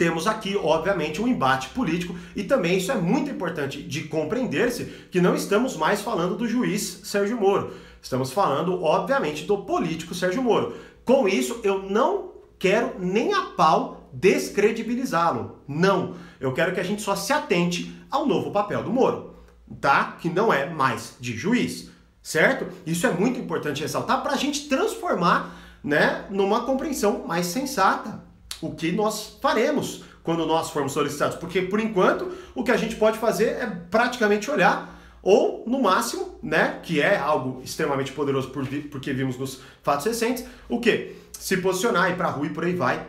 temos 0.00 0.26
aqui, 0.26 0.56
obviamente, 0.56 1.20
um 1.20 1.28
embate 1.28 1.68
político 1.68 2.16
e 2.34 2.42
também 2.42 2.78
isso 2.78 2.90
é 2.90 2.94
muito 2.94 3.30
importante 3.30 3.82
de 3.82 4.04
compreender-se 4.04 4.86
que 5.10 5.20
não 5.20 5.34
estamos 5.34 5.76
mais 5.76 6.00
falando 6.00 6.38
do 6.38 6.48
juiz 6.48 7.02
Sérgio 7.04 7.38
Moro. 7.38 7.74
Estamos 8.00 8.32
falando, 8.32 8.82
obviamente, 8.82 9.44
do 9.44 9.58
político 9.58 10.14
Sérgio 10.14 10.42
Moro. 10.42 10.74
Com 11.04 11.28
isso, 11.28 11.60
eu 11.62 11.82
não 11.82 12.32
quero 12.58 12.94
nem 12.98 13.34
a 13.34 13.42
pau 13.42 14.08
descredibilizá-lo. 14.10 15.58
Não. 15.68 16.14
Eu 16.40 16.54
quero 16.54 16.72
que 16.72 16.80
a 16.80 16.84
gente 16.84 17.02
só 17.02 17.14
se 17.14 17.34
atente 17.34 17.94
ao 18.10 18.26
novo 18.26 18.50
papel 18.50 18.82
do 18.82 18.90
Moro, 18.90 19.34
tá? 19.82 20.16
Que 20.18 20.30
não 20.30 20.50
é 20.50 20.64
mais 20.64 21.14
de 21.20 21.36
juiz, 21.36 21.90
certo? 22.22 22.66
Isso 22.86 23.06
é 23.06 23.10
muito 23.10 23.38
importante 23.38 23.82
ressaltar 23.82 24.22
para 24.22 24.32
a 24.32 24.38
gente 24.38 24.66
transformar, 24.66 25.54
né, 25.84 26.24
numa 26.30 26.64
compreensão 26.64 27.26
mais 27.26 27.44
sensata. 27.44 28.29
O 28.60 28.74
que 28.74 28.92
nós 28.92 29.38
faremos 29.40 30.04
quando 30.22 30.46
nós 30.46 30.70
formos 30.70 30.92
solicitados? 30.92 31.36
Porque 31.36 31.62
por 31.62 31.80
enquanto 31.80 32.32
o 32.54 32.62
que 32.62 32.70
a 32.70 32.76
gente 32.76 32.96
pode 32.96 33.18
fazer 33.18 33.50
é 33.50 33.66
praticamente 33.66 34.50
olhar 34.50 34.98
ou 35.22 35.64
no 35.66 35.80
máximo, 35.82 36.38
né, 36.42 36.80
que 36.82 37.00
é 37.00 37.16
algo 37.16 37.60
extremamente 37.62 38.12
poderoso 38.12 38.48
por, 38.50 38.66
porque 38.90 39.12
vimos 39.12 39.36
nos 39.38 39.60
fatos 39.82 40.06
recentes, 40.06 40.44
o 40.68 40.80
que? 40.80 41.16
Se 41.32 41.58
posicionar, 41.58 42.10
ir 42.10 42.16
para 42.16 42.28
rua 42.28 42.46
e 42.46 42.50
por 42.50 42.64
aí 42.64 42.74
vai, 42.74 43.06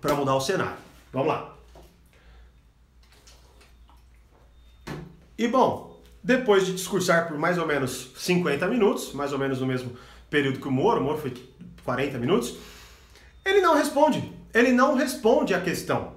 para 0.00 0.14
mudar 0.14 0.34
o 0.34 0.40
cenário. 0.40 0.76
Vamos 1.12 1.28
lá. 1.28 1.54
E 5.36 5.46
bom, 5.46 6.02
depois 6.22 6.66
de 6.66 6.72
discursar 6.72 7.28
por 7.28 7.38
mais 7.38 7.58
ou 7.58 7.66
menos 7.66 8.10
50 8.16 8.66
minutos, 8.66 9.12
mais 9.12 9.32
ou 9.32 9.38
menos 9.38 9.60
no 9.60 9.66
mesmo 9.66 9.96
período 10.28 10.60
que 10.60 10.68
o 10.68 10.70
Moro, 10.70 11.00
o 11.00 11.04
Moro 11.04 11.18
foi 11.18 11.32
40 11.84 12.18
minutos, 12.18 12.56
ele 13.44 13.60
não 13.60 13.74
responde. 13.74 14.37
Ele 14.52 14.72
não 14.72 14.94
responde 14.94 15.54
a 15.54 15.60
questão, 15.60 16.14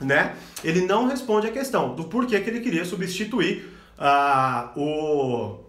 né? 0.00 0.34
Ele 0.64 0.86
não 0.86 1.06
responde 1.06 1.46
a 1.46 1.50
questão 1.50 1.94
do 1.94 2.04
porquê 2.04 2.40
que 2.40 2.50
ele 2.50 2.60
queria 2.60 2.84
substituir 2.84 3.72
uh, 3.98 4.78
o, 4.78 5.60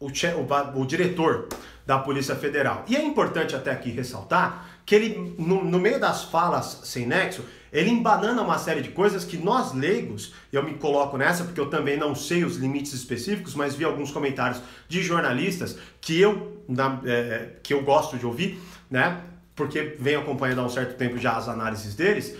o, 0.00 0.06
o, 0.06 0.80
o 0.80 0.86
diretor 0.86 1.48
da 1.86 1.98
Polícia 1.98 2.34
Federal. 2.34 2.84
E 2.88 2.96
é 2.96 3.04
importante 3.04 3.54
até 3.54 3.70
aqui 3.70 3.90
ressaltar 3.90 4.74
que 4.86 4.94
ele, 4.94 5.34
no, 5.38 5.64
no, 5.64 5.78
meio 5.78 5.98
das 5.98 6.24
falas 6.24 6.80
sem 6.84 7.06
nexo, 7.06 7.44
ele 7.72 7.90
embanana 7.90 8.42
uma 8.42 8.58
série 8.58 8.82
de 8.82 8.90
coisas 8.90 9.24
que 9.24 9.36
nós 9.36 9.72
leigos, 9.72 10.34
e 10.52 10.56
eu 10.56 10.62
me 10.62 10.74
coloco 10.74 11.16
nessa 11.16 11.44
porque 11.44 11.60
eu 11.60 11.70
também 11.70 11.96
não 11.96 12.14
sei 12.14 12.44
os 12.44 12.56
limites 12.56 12.92
específicos, 12.92 13.54
mas 13.54 13.74
vi 13.74 13.84
alguns 13.84 14.10
comentários 14.10 14.60
de 14.88 15.02
jornalistas 15.02 15.76
que 16.00 16.20
eu, 16.20 16.62
na, 16.68 17.00
é, 17.04 17.56
que 17.62 17.72
eu 17.72 17.82
gosto 17.82 18.16
de 18.18 18.26
ouvir, 18.26 18.60
né? 18.90 19.20
Porque 19.54 19.96
venho 19.98 20.20
acompanhando 20.20 20.60
há 20.60 20.64
um 20.64 20.70
certo 20.70 20.96
tempo 20.96 21.18
já 21.18 21.36
as 21.36 21.48
análises 21.48 21.94
deles, 21.94 22.36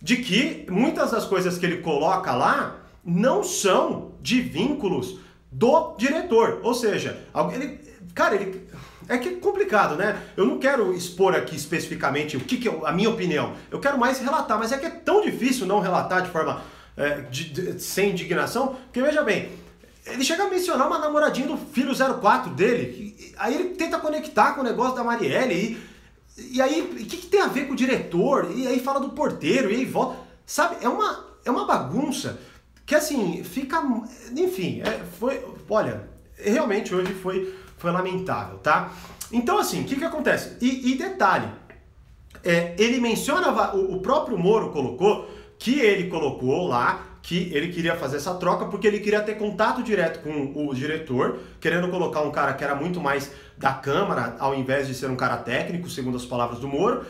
de 0.00 0.16
que 0.16 0.66
muitas 0.70 1.10
das 1.10 1.24
coisas 1.24 1.58
que 1.58 1.66
ele 1.66 1.78
coloca 1.78 2.34
lá 2.34 2.80
não 3.04 3.42
são 3.42 4.12
de 4.20 4.40
vínculos 4.40 5.18
do 5.50 5.94
diretor. 5.96 6.60
Ou 6.62 6.74
seja, 6.74 7.18
ele, 7.52 7.80
cara, 8.14 8.34
ele 8.34 8.66
é 9.08 9.18
que 9.18 9.28
é 9.28 9.32
complicado, 9.32 9.96
né? 9.96 10.18
Eu 10.36 10.46
não 10.46 10.58
quero 10.58 10.94
expor 10.94 11.34
aqui 11.34 11.54
especificamente 11.54 12.36
o 12.36 12.40
que, 12.40 12.56
que 12.56 12.68
é 12.68 12.80
a 12.84 12.92
minha 12.92 13.10
opinião. 13.10 13.54
Eu 13.70 13.78
quero 13.78 13.98
mais 13.98 14.18
relatar, 14.18 14.58
mas 14.58 14.72
é 14.72 14.78
que 14.78 14.86
é 14.86 14.90
tão 14.90 15.20
difícil 15.20 15.66
não 15.66 15.80
relatar 15.80 16.22
de 16.22 16.30
forma 16.30 16.62
é, 16.96 17.22
de, 17.22 17.50
de, 17.50 17.82
sem 17.82 18.10
indignação, 18.10 18.76
porque 18.84 19.02
veja 19.02 19.22
bem, 19.22 19.50
ele 20.06 20.24
chega 20.24 20.44
a 20.44 20.48
mencionar 20.48 20.86
uma 20.86 20.98
namoradinha 20.98 21.48
do 21.48 21.56
filho 21.56 21.92
04 21.94 22.52
dele, 22.52 23.16
e, 23.18 23.34
aí 23.36 23.54
ele 23.54 23.70
tenta 23.70 23.98
conectar 23.98 24.52
com 24.52 24.60
o 24.60 24.64
negócio 24.64 24.94
da 24.94 25.02
Marielle, 25.02 25.54
e, 25.54 25.93
e 26.36 26.60
aí 26.60 26.80
o 26.80 27.06
que, 27.06 27.16
que 27.16 27.26
tem 27.26 27.40
a 27.40 27.46
ver 27.46 27.66
com 27.66 27.72
o 27.72 27.76
diretor? 27.76 28.50
E 28.54 28.66
aí 28.66 28.80
fala 28.80 29.00
do 29.00 29.10
porteiro, 29.10 29.70
e 29.70 29.76
aí 29.76 29.84
volta. 29.84 30.18
Sabe, 30.46 30.76
é 30.84 30.88
uma, 30.88 31.24
é 31.44 31.50
uma 31.50 31.66
bagunça 31.66 32.38
que 32.84 32.94
assim, 32.94 33.42
fica. 33.44 33.82
Enfim, 34.36 34.82
é, 34.82 35.02
foi. 35.18 35.44
Olha, 35.68 36.08
realmente 36.36 36.94
hoje 36.94 37.14
foi 37.14 37.54
foi 37.84 37.92
lamentável, 37.92 38.56
tá? 38.58 38.92
Então, 39.30 39.58
assim, 39.58 39.82
o 39.82 39.84
que, 39.84 39.96
que 39.96 40.04
acontece? 40.04 40.56
E, 40.60 40.92
e 40.92 40.94
detalhe, 40.96 41.48
é, 42.42 42.74
ele 42.78 42.98
menciona, 42.98 43.74
o, 43.74 43.96
o 43.96 44.00
próprio 44.00 44.38
Moro 44.38 44.70
colocou 44.70 45.28
que 45.58 45.80
ele 45.80 46.08
colocou 46.08 46.66
lá 46.66 47.13
que 47.24 47.50
ele 47.54 47.68
queria 47.68 47.96
fazer 47.96 48.18
essa 48.18 48.34
troca 48.34 48.66
porque 48.66 48.86
ele 48.86 49.00
queria 49.00 49.22
ter 49.22 49.36
contato 49.36 49.82
direto 49.82 50.20
com 50.22 50.68
o 50.68 50.74
diretor, 50.74 51.38
querendo 51.58 51.88
colocar 51.88 52.20
um 52.20 52.30
cara 52.30 52.52
que 52.52 52.62
era 52.62 52.74
muito 52.74 53.00
mais 53.00 53.32
da 53.56 53.72
Câmara, 53.72 54.36
ao 54.38 54.54
invés 54.54 54.86
de 54.86 54.94
ser 54.94 55.08
um 55.08 55.16
cara 55.16 55.38
técnico, 55.38 55.88
segundo 55.88 56.18
as 56.18 56.26
palavras 56.26 56.58
do 56.60 56.68
Moro, 56.68 57.06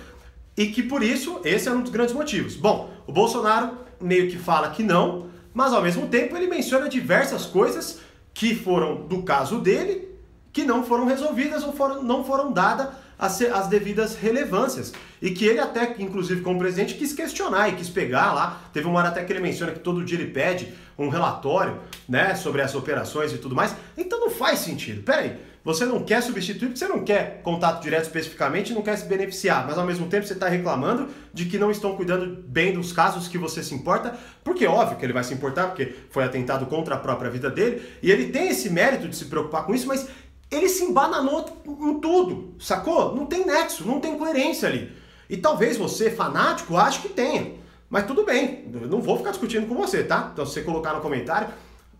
e 0.57 0.69
que 0.69 0.85
por 0.85 1.03
isso 1.03 1.41
esse 1.45 1.69
é 1.69 1.73
um 1.73 1.81
dos 1.81 1.91
grandes 1.91 2.15
motivos. 2.15 2.55
Bom, 2.55 2.91
o 3.09 3.13
Bolsonaro 3.13 3.77
meio 4.01 4.31
que 4.31 4.39
fala 4.39 4.71
que 4.71 4.85
não, 4.85 5.27
mas 5.53 5.73
ao 5.73 5.83
mesmo 5.83 6.07
tempo 6.07 6.37
ele 6.37 6.47
menciona 6.47 6.89
diversas 6.89 7.45
coisas 7.45 7.99
que 8.33 8.55
foram 8.55 9.09
do 9.09 9.25
caso 9.25 9.59
dele 9.59 10.11
que 10.53 10.63
não 10.63 10.85
foram 10.85 11.07
resolvidas 11.07 11.65
ou 11.65 11.73
foram, 11.73 12.05
não 12.05 12.23
foram 12.23 12.53
dadas 12.53 12.87
as, 13.19 13.41
as 13.43 13.69
devidas 13.69 14.17
relevâncias. 14.17 14.93
E 15.21 15.31
que 15.31 15.47
ele 15.47 15.59
até, 15.59 15.95
inclusive 15.99 16.43
como 16.43 16.59
presidente, 16.59 16.95
quis 16.95 17.13
questionar 17.13 17.69
e 17.69 17.77
quis 17.77 17.89
pegar 17.89 18.33
lá. 18.33 18.61
Teve 18.73 18.87
uma 18.87 18.99
hora 18.99 19.09
até 19.09 19.25
que 19.25 19.33
ele 19.33 19.41
menciona 19.41 19.73
que 19.73 19.81
todo 19.81 20.05
dia 20.05 20.19
ele 20.19 20.31
pede 20.31 20.73
um 20.99 21.09
relatório 21.09 21.81
né, 22.09 22.35
sobre 22.35 22.63
as 22.63 22.75
operações 22.75 23.33
e 23.33 23.39
tudo 23.39 23.55
mais. 23.55 23.75
Então 23.97 24.21
não 24.21 24.31
faz 24.31 24.61
sentido. 24.61 25.03
Peraí, 25.03 25.37
você 25.65 25.87
não 25.87 26.05
quer 26.05 26.23
substituir 26.23 26.69
porque 26.69 26.79
você 26.79 26.87
não 26.87 27.03
quer 27.03 27.41
contato 27.43 27.83
direto 27.83 28.03
especificamente 28.03 28.75
não 28.75 28.83
quer 28.83 28.97
se 28.97 29.07
beneficiar, 29.07 29.67
mas 29.67 29.79
ao 29.79 29.87
mesmo 29.87 30.07
tempo 30.09 30.27
você 30.27 30.35
está 30.35 30.47
reclamando 30.47 31.09
de 31.33 31.47
que 31.47 31.59
não 31.59 31.71
estão 31.71 31.97
cuidando 31.97 32.45
bem 32.47 32.75
dos 32.75 32.93
casos 32.93 33.29
que 33.29 33.39
você 33.39 33.63
se 33.63 33.75
importa, 33.75 34.15
porque 34.45 34.67
óbvio 34.67 34.99
que 34.99 35.07
ele 35.07 35.15
vai 35.15 35.25
se 35.25 35.33
importar, 35.33 35.69
porque 35.69 35.95
foi 36.11 36.23
atentado 36.23 36.67
contra 36.67 36.97
a 36.97 36.99
própria 36.99 37.31
vida 37.31 37.49
dele, 37.49 37.83
e 38.03 38.13
ele 38.13 38.29
tem 38.29 38.49
esse 38.49 38.69
mérito 38.69 39.09
de 39.09 39.17
se 39.17 39.25
preocupar 39.25 39.65
com 39.65 39.75
isso, 39.75 39.89
mas 39.89 40.07
ele 40.55 40.69
se 40.69 40.85
embananou 40.85 41.45
em 41.67 42.01
tudo, 42.01 42.55
sacou? 42.59 43.15
Não 43.15 43.27
tem 43.27 43.45
nexo, 43.45 43.87
não 43.87 44.01
tem 44.01 44.17
coerência 44.19 44.69
ali. 44.69 44.93
E 45.29 45.37
talvez 45.37 45.77
você, 45.77 46.11
fanático, 46.11 46.77
ache 46.77 47.01
que 47.01 47.09
tenha. 47.09 47.55
Mas 47.89 48.07
tudo 48.07 48.25
bem, 48.25 48.71
eu 48.73 48.89
não 48.89 49.01
vou 49.01 49.17
ficar 49.19 49.31
discutindo 49.31 49.67
com 49.67 49.75
você, 49.75 50.05
tá? 50.05 50.31
Então, 50.33 50.45
se 50.45 50.53
você 50.53 50.63
colocar 50.63 50.93
no 50.93 51.01
comentário, 51.01 51.49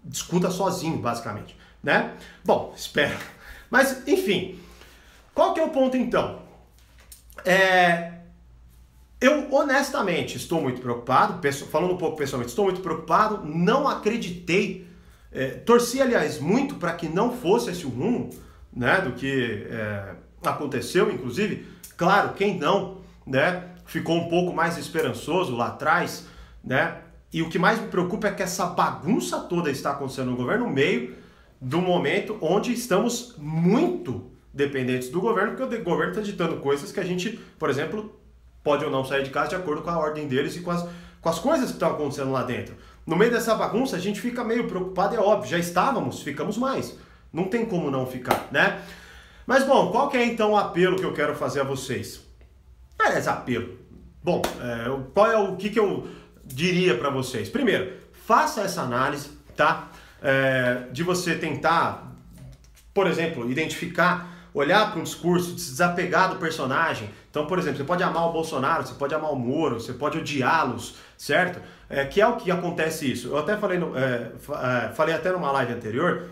discuta 0.05 0.51
sozinho, 0.51 0.99
basicamente, 0.99 1.57
né? 1.83 2.15
Bom, 2.45 2.73
espero. 2.77 3.17
Mas, 3.71 4.07
enfim, 4.07 4.59
qual 5.35 5.55
que 5.55 5.61
é 5.61 5.65
o 5.65 5.71
ponto 5.71 5.97
então? 5.97 6.43
É... 7.45 8.13
Eu 9.21 9.49
honestamente 9.55 10.37
estou 10.37 10.61
muito 10.61 10.81
preocupado, 10.83 11.41
falando 11.71 11.95
um 11.95 11.97
pouco 11.97 12.17
pessoalmente, 12.17 12.51
estou 12.51 12.67
muito 12.67 12.83
preocupado, 12.83 13.43
não 13.47 13.89
acreditei 13.89 14.87
é, 15.35 15.49
torci, 15.49 16.01
aliás, 16.01 16.39
muito 16.39 16.77
para 16.77 16.93
que 16.93 17.09
não 17.09 17.37
fosse 17.37 17.69
esse 17.69 17.85
o 17.85 17.89
rumo 17.89 18.31
né, 18.75 19.01
do 19.01 19.13
que 19.13 19.67
é, 19.71 20.15
aconteceu, 20.45 21.11
inclusive. 21.11 21.67
Claro, 21.97 22.35
quem 22.35 22.59
não 22.59 22.99
né, 23.27 23.69
ficou 23.87 24.17
um 24.17 24.29
pouco 24.29 24.55
mais 24.55 24.77
esperançoso 24.77 25.57
lá 25.57 25.69
atrás, 25.69 26.27
né? 26.63 26.99
E 27.33 27.43
o 27.43 27.49
que 27.49 27.59
mais 27.59 27.81
me 27.81 27.89
preocupa 27.89 28.29
é 28.29 28.33
que 28.33 28.43
essa 28.43 28.67
bagunça 28.67 29.41
toda 29.41 29.71
está 29.71 29.91
acontecendo 29.91 30.31
no 30.31 30.37
governo 30.37 30.67
no 30.67 30.73
meio 30.73 31.17
do 31.61 31.81
momento 31.81 32.39
onde 32.41 32.73
estamos 32.73 33.35
muito 33.39 34.31
dependentes 34.53 35.09
do 35.09 35.21
governo, 35.21 35.57
porque 35.57 35.75
o 35.75 35.85
governo 35.85 36.13
está 36.13 36.23
ditando 36.23 36.59
coisas 36.59 36.93
que 36.93 37.01
a 37.01 37.05
gente, 37.05 37.41
por 37.59 37.69
exemplo, 37.69 38.15
pode 38.63 38.85
ou 38.85 38.91
não 38.91 39.05
sair 39.05 39.25
de 39.25 39.31
casa 39.31 39.49
de 39.49 39.57
acordo 39.57 39.83
com 39.83 39.91
a 39.91 39.99
ordem 39.99 40.29
deles 40.29 40.55
e 40.57 40.61
com 40.61 40.71
as, 40.71 40.87
com 41.21 41.29
as 41.29 41.39
coisas 41.41 41.67
que 41.67 41.73
estão 41.73 41.91
acontecendo 41.91 42.31
lá 42.31 42.45
dentro. 42.45 42.77
No 43.05 43.17
meio 43.17 43.33
dessa 43.33 43.55
bagunça, 43.55 43.97
a 43.97 43.99
gente 43.99 44.21
fica 44.21 44.45
meio 44.45 44.69
preocupado, 44.69 45.17
é 45.17 45.19
óbvio, 45.19 45.51
já 45.51 45.59
estávamos, 45.59 46.23
ficamos 46.23 46.57
mais. 46.57 46.97
Não 47.35 47.45
tem 47.45 47.67
como 47.67 47.91
não 47.91 48.07
ficar, 48.07 48.49
né? 48.51 48.81
Mas 49.47 49.65
bom, 49.65 49.91
qual 49.91 50.09
que 50.09 50.17
é 50.17 50.25
então 50.25 50.53
o 50.53 50.57
apelo 50.57 50.97
que 50.97 51.05
eu 51.05 51.13
quero 51.13 51.35
fazer 51.35 51.61
a 51.61 51.65
vocês? 51.65 52.23
Aliás, 52.99 53.29
apelo. 53.29 53.77
Bom, 54.23 54.41
é, 54.63 55.11
qual 55.13 55.31
é 55.31 55.37
o 55.37 55.57
que, 55.57 55.69
que 55.69 55.79
eu 55.79 56.09
diria 56.43 56.97
para 56.97 57.11
vocês? 57.11 57.51
Primeiro, 57.51 57.93
faça 58.13 58.63
essa 58.63 58.81
análise, 58.81 59.31
tá? 59.55 59.91
é, 60.25 60.85
de 60.91 61.03
você 61.03 61.35
tentar, 61.35 62.11
por 62.95 63.07
exemplo, 63.07 63.49
identificar, 63.51 64.33
olhar 64.55 64.91
para 64.91 65.01
um 65.01 65.03
discurso, 65.03 65.59
se 65.59 65.71
desapegar 65.71 66.31
do 66.31 66.37
personagem. 66.37 67.11
Então, 67.31 67.47
por 67.47 67.59
exemplo, 67.59 67.77
você 67.77 67.85
pode 67.85 68.03
amar 68.03 68.29
o 68.29 68.33
Bolsonaro, 68.33 68.87
você 68.87 68.95
pode 68.95 69.15
amar 69.15 69.31
o 69.31 69.37
Moro, 69.37 69.79
você 69.79 69.93
pode 69.93 70.17
odiá-los, 70.17 70.97
certo? 71.19 71.61
É, 71.91 72.07
que 72.07 72.23
é 72.23 72.27
o 72.27 72.37
que 72.37 72.51
acontece 72.51 73.11
isso. 73.11 73.29
Eu 73.29 73.37
até 73.37 73.57
falei, 73.59 73.79
no, 73.79 73.97
é, 73.97 74.33
é 74.87 74.93
falei 74.95 75.15
até 75.15 75.31
numa 75.31 75.53
live 75.53 75.75
anterior 75.75 76.23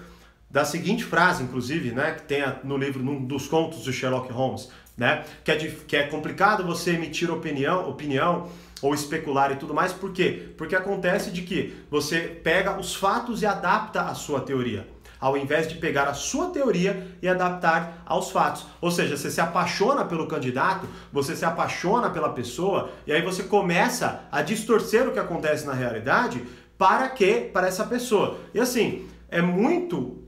da 0.53 0.67
seguinte 0.67 1.03
frase, 1.03 1.43
inclusive, 1.43 1.93
né, 1.93 2.13
que 2.13 2.23
tem 2.23 2.45
no 2.63 2.77
livro, 2.77 3.03
num 3.03 3.25
dos 3.25 3.49
contos 3.49 3.85
do 3.85 3.93
Sherlock 3.93 4.31
Holmes, 4.31 4.69
né, 4.95 5.25
que 5.43 5.51
é, 5.51 5.57
de, 5.57 5.71
que 5.71 5.97
é 5.97 6.03
complicado 6.03 6.63
você 6.63 6.91
emitir 6.91 7.31
opinião, 7.31 7.89
opinião 7.89 8.49
ou 8.83 8.95
especular 8.95 9.51
e 9.51 9.57
tudo 9.57 9.73
mais, 9.73 9.95
por 9.95 10.13
quê? 10.13 10.51
Porque 10.59 10.77
acontece 10.77 11.31
de 11.31 11.41
que 11.41 11.75
você 11.91 12.21
pega 12.21 12.79
os 12.79 12.95
fatos 12.95 13.41
e 13.41 13.47
adapta 13.47 14.03
a 14.03 14.15
sua 14.15 14.41
teoria, 14.41 14.87
ao 15.19 15.39
invés 15.39 15.67
de 15.67 15.77
pegar 15.77 16.07
a 16.07 16.15
sua 16.15 16.51
teoria 16.51 17.17
e 17.23 17.29
adaptar 17.29 18.03
aos 18.05 18.31
fatos. 18.31 18.67
Ou 18.79 18.91
seja, 18.91 19.17
você 19.17 19.31
se 19.31 19.41
apaixona 19.41 20.05
pelo 20.05 20.27
candidato, 20.27 20.87
você 21.11 21.35
se 21.35 21.47
apaixona 21.47 22.11
pela 22.11 22.29
pessoa, 22.29 22.91
e 23.07 23.13
aí 23.13 23.23
você 23.23 23.45
começa 23.45 24.25
a 24.31 24.43
distorcer 24.43 25.09
o 25.09 25.13
que 25.13 25.19
acontece 25.19 25.65
na 25.65 25.73
realidade 25.73 26.43
para 26.77 27.09
que 27.09 27.41
para 27.41 27.69
essa 27.69 27.85
pessoa. 27.85 28.39
E 28.53 28.61
assim, 28.61 29.09
é 29.31 29.41
muito 29.41 30.22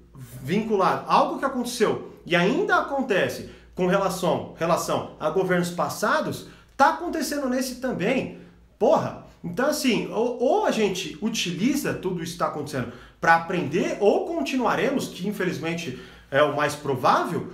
vinculado 0.44 1.07
algo 1.09 1.38
que 1.38 1.44
aconteceu 1.44 2.12
e 2.26 2.37
ainda 2.37 2.76
acontece 2.76 3.50
com 3.74 3.87
relação, 3.87 4.54
relação 4.57 5.12
a 5.18 5.30
governos 5.30 5.70
passados, 5.70 6.46
tá 6.76 6.90
acontecendo 6.90 7.48
nesse 7.48 7.76
também. 7.76 8.38
Porra! 8.78 9.24
Então, 9.42 9.66
assim, 9.66 10.09
ou, 10.11 10.38
ou 10.40 10.66
a 10.66 10.70
gente 10.70 11.18
utiliza 11.20 11.92
tudo 11.92 12.22
isso 12.22 12.33
que 12.33 12.37
está 12.37 12.46
acontecendo 12.46 12.92
para 13.20 13.37
aprender, 13.37 13.96
ou 14.00 14.26
continuaremos, 14.26 15.09
que 15.09 15.26
infelizmente 15.26 15.98
é 16.30 16.42
o 16.42 16.54
mais 16.54 16.74
provável, 16.74 17.52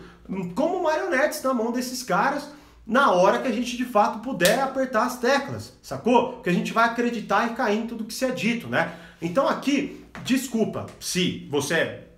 como 0.54 0.82
marionetes 0.82 1.42
na 1.42 1.54
mão 1.54 1.72
desses 1.72 2.02
caras 2.02 2.48
na 2.86 3.12
hora 3.12 3.38
que 3.38 3.46
a 3.46 3.52
gente 3.52 3.76
de 3.76 3.84
fato 3.84 4.18
puder 4.18 4.60
apertar 4.60 5.06
as 5.06 5.18
teclas, 5.18 5.72
sacou? 5.80 6.40
Que 6.42 6.50
a 6.50 6.52
gente 6.52 6.72
vai 6.72 6.86
acreditar 6.86 7.50
e 7.50 7.54
cair 7.54 7.78
em 7.78 7.86
tudo 7.86 8.04
que 8.04 8.14
se 8.14 8.24
é 8.24 8.30
dito, 8.30 8.66
né? 8.66 8.92
Então 9.22 9.48
aqui, 9.48 10.04
desculpa 10.24 10.86
se 10.98 11.46
você 11.50 11.74
é 11.74 12.09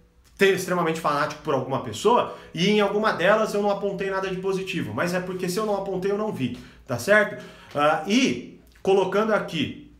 ser 0.42 0.54
extremamente 0.54 1.00
fanático 1.00 1.40
por 1.42 1.54
alguma 1.54 1.84
pessoa 1.84 2.36
e 2.52 2.68
em 2.68 2.80
alguma 2.80 3.12
delas 3.12 3.54
eu 3.54 3.62
não 3.62 3.70
apontei 3.70 4.10
nada 4.10 4.28
de 4.28 4.36
positivo, 4.38 4.92
mas 4.92 5.14
é 5.14 5.20
porque 5.20 5.48
se 5.48 5.56
eu 5.56 5.64
não 5.64 5.76
apontei 5.76 6.10
eu 6.10 6.18
não 6.18 6.32
vi, 6.32 6.58
tá 6.84 6.98
certo? 6.98 7.40
Uh, 7.72 8.10
e 8.10 8.60
colocando 8.82 9.32
aqui, 9.32 9.92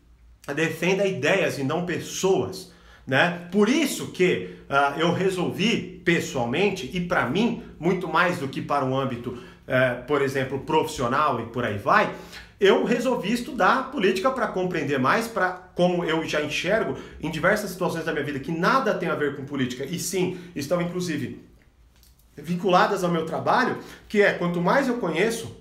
defenda 0.53 1.07
ideias 1.07 1.57
e 1.57 1.63
não 1.63 1.85
pessoas, 1.85 2.73
né? 3.07 3.47
Por 3.53 3.69
isso 3.69 4.11
que 4.11 4.57
uh, 4.69 4.99
eu 4.99 5.13
resolvi 5.13 6.01
pessoalmente 6.03 6.91
e 6.93 6.99
para 6.99 7.25
mim 7.25 7.63
muito 7.79 8.09
mais 8.09 8.39
do 8.39 8.49
que 8.49 8.61
para 8.61 8.83
um 8.83 8.99
âmbito, 8.99 9.29
uh, 9.29 10.05
por 10.05 10.21
exemplo, 10.21 10.59
profissional 10.59 11.39
e 11.39 11.45
por 11.45 11.63
aí 11.63 11.77
vai, 11.77 12.13
eu 12.63 12.85
resolvi 12.85 13.33
estudar 13.33 13.91
política 13.91 14.31
para 14.31 14.47
compreender 14.47 14.97
mais, 14.97 15.27
para 15.27 15.51
como 15.75 16.05
eu 16.05 16.23
já 16.25 16.41
enxergo 16.41 16.97
em 17.19 17.29
diversas 17.29 17.71
situações 17.71 18.05
da 18.05 18.13
minha 18.13 18.23
vida 18.23 18.39
que 18.39 18.51
nada 18.51 18.93
tem 18.93 19.09
a 19.09 19.15
ver 19.15 19.35
com 19.35 19.43
política. 19.43 19.83
E 19.83 19.99
sim 19.99 20.39
estão 20.55 20.81
inclusive 20.81 21.43
vinculadas 22.37 23.03
ao 23.03 23.11
meu 23.11 23.25
trabalho, 23.25 23.77
que 24.07 24.21
é 24.21 24.31
quanto 24.31 24.61
mais 24.61 24.87
eu 24.87 24.97
conheço, 24.97 25.53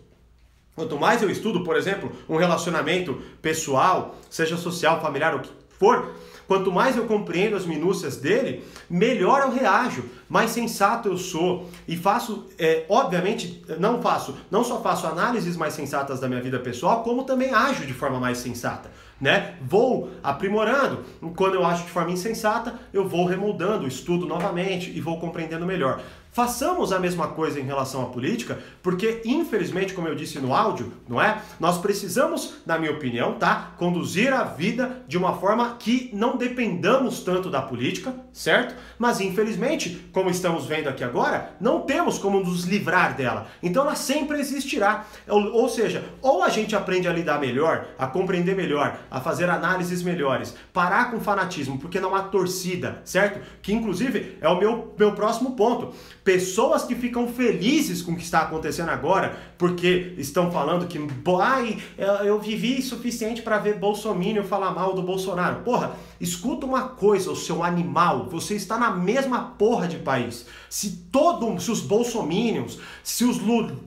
quanto 0.76 0.96
mais 0.96 1.20
eu 1.22 1.28
estudo, 1.28 1.64
por 1.64 1.76
exemplo, 1.76 2.12
um 2.28 2.36
relacionamento 2.36 3.20
pessoal, 3.42 4.16
seja 4.30 4.56
social, 4.56 5.02
familiar, 5.02 5.34
o 5.34 5.40
que 5.40 5.50
for, 5.70 6.14
Quanto 6.52 6.70
mais 6.70 6.98
eu 6.98 7.06
compreendo 7.06 7.56
as 7.56 7.64
minúcias 7.64 8.18
dele, 8.18 8.62
melhor 8.90 9.40
eu 9.40 9.50
reajo, 9.50 10.04
mais 10.28 10.50
sensato 10.50 11.08
eu 11.08 11.16
sou 11.16 11.70
e 11.88 11.96
faço, 11.96 12.46
é, 12.58 12.84
obviamente, 12.90 13.64
não 13.80 14.02
faço, 14.02 14.36
não 14.50 14.62
só 14.62 14.82
faço 14.82 15.06
análises 15.06 15.56
mais 15.56 15.72
sensatas 15.72 16.20
da 16.20 16.28
minha 16.28 16.42
vida 16.42 16.58
pessoal, 16.58 17.02
como 17.02 17.24
também 17.24 17.54
ajo 17.54 17.86
de 17.86 17.94
forma 17.94 18.20
mais 18.20 18.36
sensata. 18.36 18.90
Né? 19.18 19.54
Vou 19.62 20.10
aprimorando. 20.22 21.02
Quando 21.34 21.54
eu 21.54 21.64
acho 21.64 21.84
de 21.84 21.90
forma 21.90 22.10
insensata, 22.10 22.74
eu 22.92 23.08
vou 23.08 23.24
remoldando, 23.24 23.88
estudo 23.88 24.26
novamente 24.26 24.90
e 24.94 25.00
vou 25.00 25.18
compreendendo 25.18 25.64
melhor. 25.64 26.02
Façamos 26.32 26.94
a 26.94 26.98
mesma 26.98 27.28
coisa 27.28 27.60
em 27.60 27.64
relação 27.64 28.00
à 28.00 28.06
política, 28.06 28.58
porque 28.82 29.20
infelizmente, 29.22 29.92
como 29.92 30.08
eu 30.08 30.14
disse 30.14 30.38
no 30.38 30.54
áudio, 30.54 30.90
não 31.06 31.20
é? 31.20 31.42
Nós 31.60 31.76
precisamos, 31.76 32.54
na 32.64 32.78
minha 32.78 32.90
opinião, 32.90 33.34
tá, 33.34 33.72
conduzir 33.76 34.32
a 34.32 34.42
vida 34.42 35.02
de 35.06 35.18
uma 35.18 35.34
forma 35.34 35.76
que 35.78 36.08
não 36.14 36.38
dependamos 36.38 37.20
tanto 37.20 37.50
da 37.50 37.60
política, 37.60 38.14
certo? 38.32 38.74
Mas 38.98 39.20
infelizmente, 39.20 40.08
como 40.10 40.30
estamos 40.30 40.64
vendo 40.64 40.88
aqui 40.88 41.04
agora, 41.04 41.54
não 41.60 41.82
temos 41.82 42.16
como 42.16 42.40
nos 42.40 42.64
livrar 42.64 43.14
dela. 43.14 43.48
Então 43.62 43.82
ela 43.82 43.94
sempre 43.94 44.40
existirá. 44.40 45.04
Ou, 45.28 45.52
ou 45.52 45.68
seja, 45.68 46.02
ou 46.22 46.42
a 46.42 46.48
gente 46.48 46.74
aprende 46.74 47.06
a 47.06 47.12
lidar 47.12 47.38
melhor, 47.38 47.88
a 47.98 48.06
compreender 48.06 48.56
melhor, 48.56 48.98
a 49.10 49.20
fazer 49.20 49.50
análises 49.50 50.02
melhores, 50.02 50.56
parar 50.72 51.10
com 51.10 51.20
fanatismo, 51.20 51.78
porque 51.78 52.00
não 52.00 52.14
há 52.14 52.22
torcida, 52.22 53.02
certo? 53.04 53.38
Que 53.60 53.74
inclusive 53.74 54.38
é 54.40 54.48
o 54.48 54.58
meu, 54.58 54.94
meu 54.98 55.12
próximo 55.12 55.54
ponto 55.54 55.92
Pessoas 56.24 56.84
que 56.84 56.94
ficam 56.94 57.26
felizes 57.26 58.00
com 58.00 58.12
o 58.12 58.16
que 58.16 58.22
está 58.22 58.42
acontecendo 58.42 58.90
agora, 58.90 59.36
porque 59.58 60.14
estão 60.18 60.52
falando 60.52 60.86
que 60.86 60.98
ai, 61.40 61.78
eu 62.24 62.38
vivi 62.38 62.80
suficiente 62.80 63.42
para 63.42 63.58
ver 63.58 63.78
Bolsonaro 63.78 64.44
falar 64.44 64.70
mal 64.70 64.94
do 64.94 65.02
Bolsonaro. 65.02 65.62
Porra, 65.64 65.96
escuta 66.20 66.64
uma 66.64 66.82
coisa, 66.82 67.32
o 67.32 67.36
seu 67.36 67.64
animal, 67.64 68.28
você 68.30 68.54
está 68.54 68.78
na 68.78 68.90
mesma 68.90 69.54
porra 69.58 69.88
de 69.88 69.98
país. 69.98 70.46
Se 70.70 70.90
todo, 71.10 71.58
se 71.60 71.70
os 71.70 71.80
bolsominions, 71.80 72.78
se 73.02 73.24
os, 73.24 73.38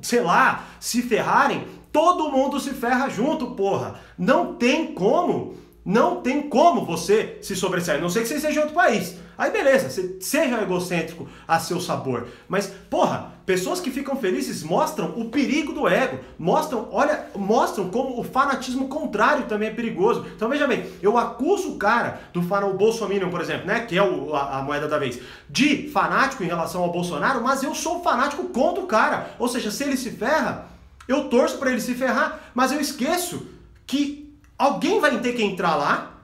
sei 0.02 0.22
lá, 0.22 0.66
se 0.80 1.02
ferrarem, 1.02 1.64
todo 1.90 2.30
mundo 2.30 2.60
se 2.60 2.72
ferra 2.72 3.08
junto, 3.08 3.52
porra. 3.52 3.96
Não 4.18 4.56
tem 4.56 4.94
como, 4.94 5.56
não 5.86 6.20
tem 6.22 6.50
como 6.50 6.84
você 6.84 7.38
se 7.44 7.56
sobressair, 7.56 8.02
não 8.02 8.10
sei 8.10 8.24
que 8.24 8.28
você 8.28 8.40
seja 8.40 8.62
outro 8.62 8.74
país. 8.74 9.18
Aí 9.38 9.52
beleza, 9.52 9.90
seja 10.20 10.62
egocêntrico 10.62 11.28
a 11.48 11.60
seu 11.60 11.80
sabor. 11.80 12.28
Mas, 12.48 12.68
porra, 12.90 13.34
pessoas 13.46 13.80
que 13.80 13.92
ficam 13.92 14.16
felizes 14.16 14.64
mostram 14.64 15.14
o 15.16 15.30
perigo 15.30 15.74
do 15.74 15.88
ego. 15.88 16.20
Mostram, 16.40 16.88
olha, 16.92 17.28
mostram 17.36 17.90
como 17.90 18.20
o 18.20 18.24
fanatismo 18.24 18.88
contrário 18.88 19.46
também 19.46 19.68
é 19.68 19.74
perigoso. 19.74 20.26
Então 20.36 20.50
veja 20.50 20.66
bem, 20.66 20.86
eu 21.04 21.18
acuso 21.18 21.74
o 21.74 21.78
cara 21.78 22.22
do 22.34 22.40
o 22.40 22.74
Bolsonaro, 22.74 23.30
por 23.30 23.42
exemplo, 23.42 23.68
né? 23.68 23.82
Que 23.82 23.98
é 23.98 24.02
o, 24.02 24.34
a, 24.34 24.58
a, 24.58 24.62
moeda 24.64 24.88
da 24.88 24.98
vez, 24.98 25.20
de 25.48 25.90
fanático 25.90 26.44
em 26.44 26.48
relação 26.48 26.82
ao 26.82 26.92
Bolsonaro, 26.92 27.44
mas 27.44 27.62
eu 27.62 27.76
sou 27.76 28.02
fanático 28.02 28.46
contra 28.46 28.82
o 28.82 28.88
cara. 28.88 29.36
Ou 29.38 29.48
seja, 29.48 29.70
se 29.70 29.84
ele 29.84 29.98
se 29.98 30.12
ferra, 30.12 30.68
eu 31.08 31.26
torço 31.26 31.58
para 31.58 31.70
ele 31.70 31.82
se 31.82 31.94
ferrar, 31.94 32.40
mas 32.56 32.72
eu 32.72 32.80
esqueço 32.80 33.48
que 33.86 34.25
alguém 34.58 35.00
vai 35.00 35.20
ter 35.20 35.34
que 35.34 35.44
entrar 35.44 35.76
lá 35.76 36.22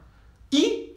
e 0.52 0.96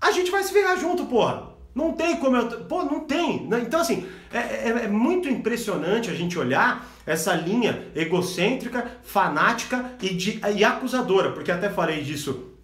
a 0.00 0.10
gente 0.10 0.30
vai 0.30 0.42
se 0.42 0.52
ferrar 0.52 0.78
junto, 0.78 1.06
porra. 1.06 1.54
Não 1.74 1.92
tem 1.92 2.16
como 2.16 2.36
eu. 2.36 2.64
Pô, 2.64 2.84
não 2.84 3.00
tem. 3.00 3.46
Né? 3.46 3.60
Então, 3.60 3.80
assim, 3.80 4.08
é, 4.32 4.38
é, 4.38 4.68
é, 4.84 4.88
muito 4.88 5.28
impressionante 5.28 6.10
a 6.10 6.14
gente 6.14 6.38
olhar 6.38 6.88
essa 7.04 7.34
linha 7.34 7.88
egocêntrica, 7.94 8.90
fanática 9.02 9.92
e, 10.00 10.14
de, 10.14 10.40
e 10.56 10.64
acusadora, 10.64 11.32
porque 11.32 11.52
até 11.52 11.68
falei 11.68 12.02
disso 12.02 12.56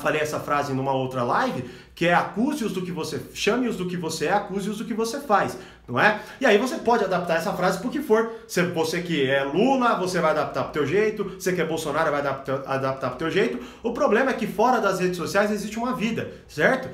falei 0.00 0.20
essa 0.20 0.38
frase 0.38 0.74
numa 0.74 0.92
outra 0.92 1.22
live, 1.22 1.64
que 1.94 2.06
é 2.06 2.14
acuse-os 2.14 2.72
do 2.72 2.82
que 2.82 2.92
você, 2.92 3.20
chame-os 3.32 3.76
do 3.76 3.86
que 3.86 3.96
você 3.96 4.26
é, 4.26 4.32
acuse-os 4.32 4.78
do 4.78 4.84
que 4.84 4.92
você 4.92 5.20
faz, 5.20 5.56
não 5.86 6.00
é? 6.00 6.20
E 6.40 6.46
aí 6.46 6.56
você 6.56 6.76
pode 6.76 7.04
adaptar 7.04 7.36
essa 7.36 7.52
frase 7.52 7.78
para 7.78 7.88
o 7.88 7.90
que 7.90 8.00
for. 8.00 8.32
Se 8.48 8.62
você 8.62 9.02
que 9.02 9.28
é 9.28 9.42
Lula, 9.42 9.96
você 9.96 10.18
vai 10.18 10.30
adaptar 10.30 10.62
para 10.62 10.70
o 10.70 10.72
teu 10.72 10.86
jeito, 10.86 11.24
você 11.38 11.52
que 11.52 11.60
é 11.60 11.64
Bolsonaro, 11.64 12.10
vai 12.10 12.20
adaptar, 12.20 12.98
para 12.98 13.14
o 13.14 13.16
teu 13.16 13.30
jeito. 13.30 13.58
O 13.82 13.92
problema 13.92 14.30
é 14.30 14.34
que 14.34 14.46
fora 14.46 14.80
das 14.80 15.00
redes 15.00 15.16
sociais 15.16 15.50
existe 15.50 15.78
uma 15.78 15.94
vida, 15.94 16.32
certo? 16.48 16.88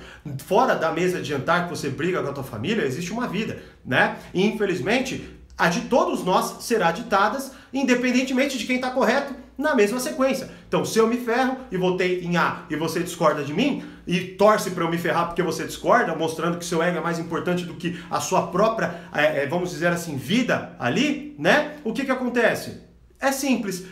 Fora 0.45 0.75
da 0.75 0.91
mesa 0.91 1.21
de 1.21 1.29
jantar 1.29 1.65
que 1.65 1.71
você 1.71 1.89
briga 1.89 2.23
com 2.23 2.31
a 2.31 2.33
tua 2.33 2.45
família, 2.45 2.85
existe 2.85 3.13
uma 3.13 3.29
vida, 3.29 3.63
né? 3.85 4.17
E 4.35 4.45
infelizmente, 4.45 5.39
a 5.57 5.69
de 5.69 5.83
todos 5.83 6.25
nós 6.25 6.65
será 6.65 6.91
ditadas, 6.91 7.53
independentemente 7.73 8.59
de 8.59 8.67
quem 8.67 8.77
está 8.77 8.91
correto, 8.91 9.35
na 9.61 9.75
mesma 9.75 10.01
sequência. 10.01 10.51
Então, 10.67 10.85
se 10.85 10.99
eu 10.99 11.07
me 11.07 11.19
ferro 11.19 11.57
e 11.71 11.77
votei 11.77 12.21
em 12.21 12.37
A 12.37 12.65
e 12.71 12.77
você 12.77 13.03
discorda 13.03 13.45
de 13.45 13.53
mim, 13.53 13.85
e 14.07 14.21
torce 14.21 14.71
para 14.71 14.83
eu 14.83 14.91
me 14.91 14.99
ferrar 14.99 15.27
porque 15.27 15.43
você 15.43 15.65
discorda, 15.65 16.17
mostrando 16.17 16.59
que 16.59 16.65
seu 16.65 16.83
ego 16.83 16.99
é 16.99 17.01
mais 17.01 17.19
importante 17.19 17.65
do 17.65 17.75
que 17.75 18.03
a 18.11 18.21
sua 18.21 18.49
própria, 18.49 19.03
é, 19.15 19.45
é, 19.45 19.47
vamos 19.47 19.71
dizer 19.71 19.89
assim, 19.89 20.17
vida 20.17 20.75
ali, 20.79 21.37
né? 21.39 21.77
O 21.85 21.93
que, 21.93 22.05
que 22.05 22.11
acontece? 22.11 22.81
É 23.21 23.31
simples. 23.31 23.87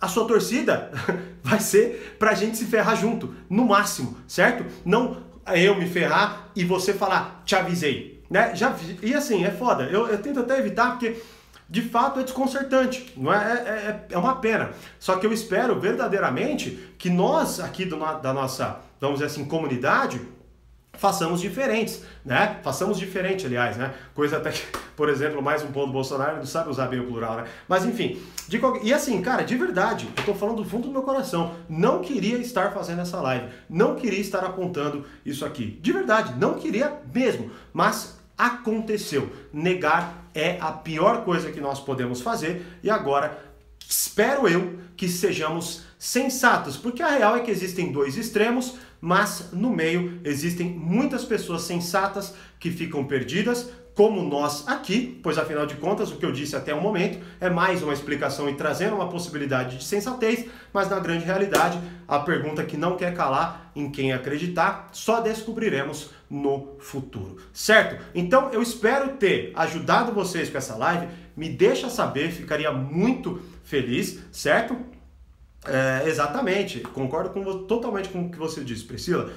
A 0.00 0.08
sua 0.08 0.26
torcida 0.26 0.90
vai 1.42 1.60
ser 1.60 2.16
pra 2.18 2.32
gente 2.34 2.56
se 2.56 2.64
ferrar 2.64 2.96
junto, 2.96 3.34
no 3.50 3.66
máximo, 3.66 4.16
certo? 4.26 4.64
Não 4.84 5.22
eu 5.54 5.76
me 5.76 5.86
ferrar 5.86 6.48
e 6.56 6.64
você 6.64 6.94
falar, 6.94 7.42
te 7.44 7.54
avisei 7.54 8.14
né? 8.30 8.54
Já, 8.54 8.74
e 9.02 9.14
assim, 9.14 9.44
é 9.44 9.50
foda. 9.50 9.84
Eu, 9.84 10.08
eu 10.08 10.18
tento 10.18 10.40
até 10.40 10.58
evitar 10.58 10.90
porque 10.90 11.16
de 11.68 11.82
fato 11.82 12.20
é 12.20 12.22
desconcertante, 12.22 13.12
não 13.16 13.32
é? 13.32 13.36
É, 13.36 13.70
é, 13.70 14.06
é, 14.10 14.18
uma 14.18 14.36
pena. 14.36 14.70
Só 14.98 15.16
que 15.16 15.26
eu 15.26 15.32
espero 15.32 15.78
verdadeiramente 15.80 16.94
que 16.98 17.08
nós 17.10 17.60
aqui 17.60 17.84
do, 17.84 17.96
da 17.96 18.32
nossa, 18.32 18.80
vamos 19.00 19.20
dizer 19.20 19.26
assim, 19.26 19.44
comunidade, 19.44 20.20
façamos 20.92 21.40
diferentes, 21.40 22.02
né? 22.24 22.60
Façamos 22.62 22.98
diferente, 22.98 23.46
aliás, 23.46 23.76
né? 23.76 23.94
Coisa 24.14 24.36
até 24.36 24.50
que, 24.50 24.62
por 24.96 25.08
exemplo, 25.08 25.42
mais 25.42 25.62
um 25.62 25.68
ponto 25.72 25.86
do 25.86 25.92
Bolsonaro, 25.92 26.36
não 26.36 26.46
sabe 26.46 26.70
usar 26.70 26.86
bem 26.86 27.00
o 27.00 27.06
plural, 27.06 27.36
né? 27.36 27.44
Mas 27.68 27.84
enfim, 27.84 28.20
de 28.48 28.58
qualquer... 28.58 28.84
e 28.84 28.92
assim, 28.92 29.20
cara, 29.20 29.42
de 29.42 29.56
verdade, 29.56 30.08
eu 30.16 30.24
tô 30.24 30.34
falando 30.34 30.62
do 30.62 30.68
fundo 30.68 30.88
do 30.88 30.92
meu 30.92 31.02
coração, 31.02 31.54
não 31.68 32.00
queria 32.00 32.38
estar 32.38 32.72
fazendo 32.72 33.00
essa 33.00 33.20
live, 33.20 33.48
não 33.68 33.96
queria 33.96 34.20
estar 34.20 34.44
apontando 34.44 35.04
isso 35.24 35.44
aqui, 35.44 35.78
de 35.82 35.92
verdade, 35.92 36.34
não 36.38 36.54
queria 36.54 37.00
mesmo, 37.12 37.50
mas 37.72 38.18
aconteceu. 38.36 39.30
Negar 39.52 40.30
é 40.34 40.58
a 40.60 40.72
pior 40.72 41.24
coisa 41.24 41.50
que 41.50 41.60
nós 41.60 41.80
podemos 41.80 42.20
fazer 42.20 42.66
e 42.82 42.90
agora 42.90 43.38
espero 43.88 44.48
eu 44.48 44.78
que 44.96 45.08
sejamos 45.08 45.82
sensatos, 45.98 46.76
porque 46.76 47.02
a 47.02 47.08
real 47.08 47.36
é 47.36 47.40
que 47.40 47.50
existem 47.50 47.92
dois 47.92 48.16
extremos, 48.16 48.74
mas 49.00 49.50
no 49.52 49.70
meio 49.70 50.20
existem 50.24 50.68
muitas 50.68 51.24
pessoas 51.24 51.62
sensatas 51.62 52.34
que 52.58 52.70
ficam 52.70 53.04
perdidas, 53.04 53.70
como 53.94 54.22
nós 54.22 54.66
aqui, 54.66 55.20
pois 55.22 55.38
afinal 55.38 55.66
de 55.66 55.76
contas 55.76 56.10
o 56.10 56.16
que 56.16 56.26
eu 56.26 56.32
disse 56.32 56.56
até 56.56 56.74
o 56.74 56.80
momento 56.80 57.24
é 57.40 57.48
mais 57.48 57.82
uma 57.82 57.92
explicação 57.92 58.48
e 58.48 58.54
trazendo 58.54 58.96
uma 58.96 59.08
possibilidade 59.08 59.78
de 59.78 59.84
sensatez, 59.84 60.46
mas 60.72 60.90
na 60.90 60.98
grande 60.98 61.24
realidade 61.24 61.78
a 62.08 62.18
pergunta 62.18 62.64
que 62.64 62.76
não 62.76 62.96
quer 62.96 63.14
calar 63.14 63.70
em 63.74 63.90
quem 63.90 64.12
acreditar 64.12 64.88
só 64.92 65.20
descobriremos 65.20 66.10
no 66.28 66.76
futuro, 66.80 67.36
certo? 67.52 68.02
Então 68.14 68.50
eu 68.50 68.60
espero 68.60 69.16
ter 69.16 69.52
ajudado 69.54 70.12
vocês 70.12 70.50
com 70.50 70.58
essa 70.58 70.74
live, 70.74 71.06
me 71.36 71.48
deixa 71.48 71.88
saber, 71.88 72.32
ficaria 72.32 72.72
muito 72.72 73.40
feliz, 73.62 74.20
certo? 74.32 74.76
É, 75.66 76.08
exatamente, 76.08 76.80
concordo 76.80 77.30
com, 77.30 77.64
totalmente 77.64 78.08
com 78.08 78.26
o 78.26 78.30
que 78.30 78.38
você 78.38 78.62
disse, 78.62 78.84
Priscila. 78.84 79.32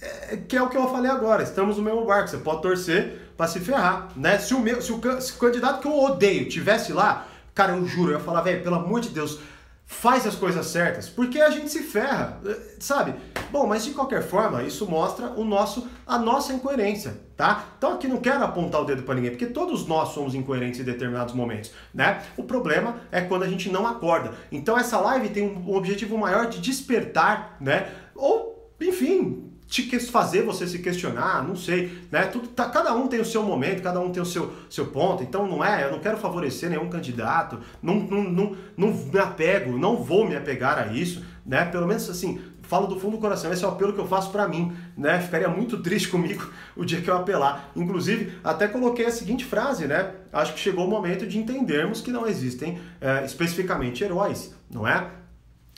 É, 0.00 0.36
que 0.36 0.56
é 0.56 0.62
o 0.62 0.68
que 0.68 0.76
eu 0.76 0.88
falei 0.88 1.10
agora, 1.10 1.42
estamos 1.42 1.78
no 1.78 1.82
mesmo 1.82 2.04
barco, 2.04 2.28
você 2.28 2.38
pode 2.38 2.60
torcer 2.60 3.23
para 3.36 3.46
se 3.46 3.60
ferrar, 3.60 4.08
né? 4.16 4.38
Se 4.38 4.54
o, 4.54 4.60
meu, 4.60 4.80
se 4.80 4.92
o, 4.92 5.20
se 5.20 5.32
o 5.32 5.36
candidato 5.36 5.80
que 5.80 5.86
eu 5.86 5.98
odeio 5.98 6.48
tivesse 6.48 6.92
lá, 6.92 7.26
cara, 7.54 7.72
eu 7.72 7.86
juro, 7.86 8.12
eu 8.12 8.18
ia 8.18 8.24
falar, 8.24 8.42
velho, 8.42 8.62
pelo 8.62 8.76
amor 8.76 9.00
de 9.00 9.08
Deus, 9.08 9.38
faz 9.86 10.26
as 10.26 10.34
coisas 10.34 10.66
certas, 10.66 11.08
porque 11.08 11.40
a 11.40 11.50
gente 11.50 11.70
se 11.70 11.82
ferra, 11.82 12.40
eh, 12.44 12.76
sabe? 12.80 13.14
Bom, 13.50 13.66
mas 13.66 13.84
de 13.84 13.92
qualquer 13.92 14.22
forma, 14.22 14.62
isso 14.62 14.88
mostra 14.88 15.28
o 15.32 15.44
nosso, 15.44 15.86
a 16.06 16.18
nossa 16.18 16.52
incoerência, 16.52 17.20
tá? 17.36 17.66
Então 17.76 17.92
aqui 17.92 18.08
não 18.08 18.16
quero 18.16 18.42
apontar 18.42 18.80
o 18.80 18.84
dedo 18.84 19.02
para 19.02 19.14
ninguém, 19.14 19.30
porque 19.30 19.46
todos 19.46 19.86
nós 19.86 20.10
somos 20.10 20.34
incoerentes 20.34 20.80
em 20.80 20.84
determinados 20.84 21.34
momentos, 21.34 21.70
né? 21.92 22.22
O 22.36 22.44
problema 22.44 22.96
é 23.12 23.20
quando 23.20 23.42
a 23.42 23.48
gente 23.48 23.70
não 23.70 23.86
acorda. 23.86 24.32
Então 24.50 24.76
essa 24.78 24.98
live 24.98 25.28
tem 25.28 25.44
um 25.44 25.74
objetivo 25.74 26.16
maior 26.16 26.46
de 26.46 26.60
despertar, 26.60 27.56
né? 27.60 27.88
Ou, 28.14 28.72
enfim, 28.80 29.53
te 29.82 29.98
fazer 30.00 30.42
você 30.42 30.68
se 30.68 30.78
questionar, 30.78 31.42
não 31.42 31.56
sei, 31.56 31.98
né? 32.10 32.26
Tudo, 32.26 32.46
tá, 32.48 32.68
cada 32.68 32.94
um 32.94 33.08
tem 33.08 33.20
o 33.20 33.24
seu 33.24 33.42
momento, 33.42 33.82
cada 33.82 33.98
um 33.98 34.10
tem 34.10 34.22
o 34.22 34.26
seu, 34.26 34.52
seu 34.70 34.86
ponto, 34.86 35.22
então 35.22 35.48
não 35.48 35.64
é, 35.64 35.84
eu 35.84 35.90
não 35.90 35.98
quero 35.98 36.16
favorecer 36.16 36.70
nenhum 36.70 36.88
candidato, 36.88 37.58
não, 37.82 37.96
não, 37.96 38.22
não, 38.22 38.56
não 38.76 38.88
me 38.92 39.18
apego, 39.18 39.76
não 39.76 39.96
vou 39.96 40.28
me 40.28 40.36
apegar 40.36 40.78
a 40.78 40.92
isso, 40.92 41.24
né? 41.44 41.64
Pelo 41.64 41.88
menos 41.88 42.08
assim, 42.08 42.40
falo 42.62 42.86
do 42.86 43.00
fundo 43.00 43.16
do 43.16 43.20
coração, 43.20 43.52
esse 43.52 43.64
é 43.64 43.66
o 43.66 43.70
apelo 43.70 43.92
que 43.92 43.98
eu 43.98 44.06
faço 44.06 44.30
para 44.30 44.46
mim, 44.46 44.72
né? 44.96 45.18
Ficaria 45.20 45.48
muito 45.48 45.82
triste 45.82 46.06
comigo 46.10 46.48
o 46.76 46.84
dia 46.84 47.00
que 47.00 47.10
eu 47.10 47.16
apelar. 47.16 47.70
Inclusive, 47.74 48.38
até 48.44 48.68
coloquei 48.68 49.06
a 49.06 49.10
seguinte 49.10 49.44
frase, 49.44 49.86
né? 49.86 50.12
Acho 50.32 50.54
que 50.54 50.60
chegou 50.60 50.86
o 50.86 50.90
momento 50.90 51.26
de 51.26 51.36
entendermos 51.36 52.00
que 52.00 52.12
não 52.12 52.26
existem 52.26 52.78
é, 53.00 53.24
especificamente 53.24 54.04
heróis, 54.04 54.54
não 54.70 54.86
é? 54.86 55.23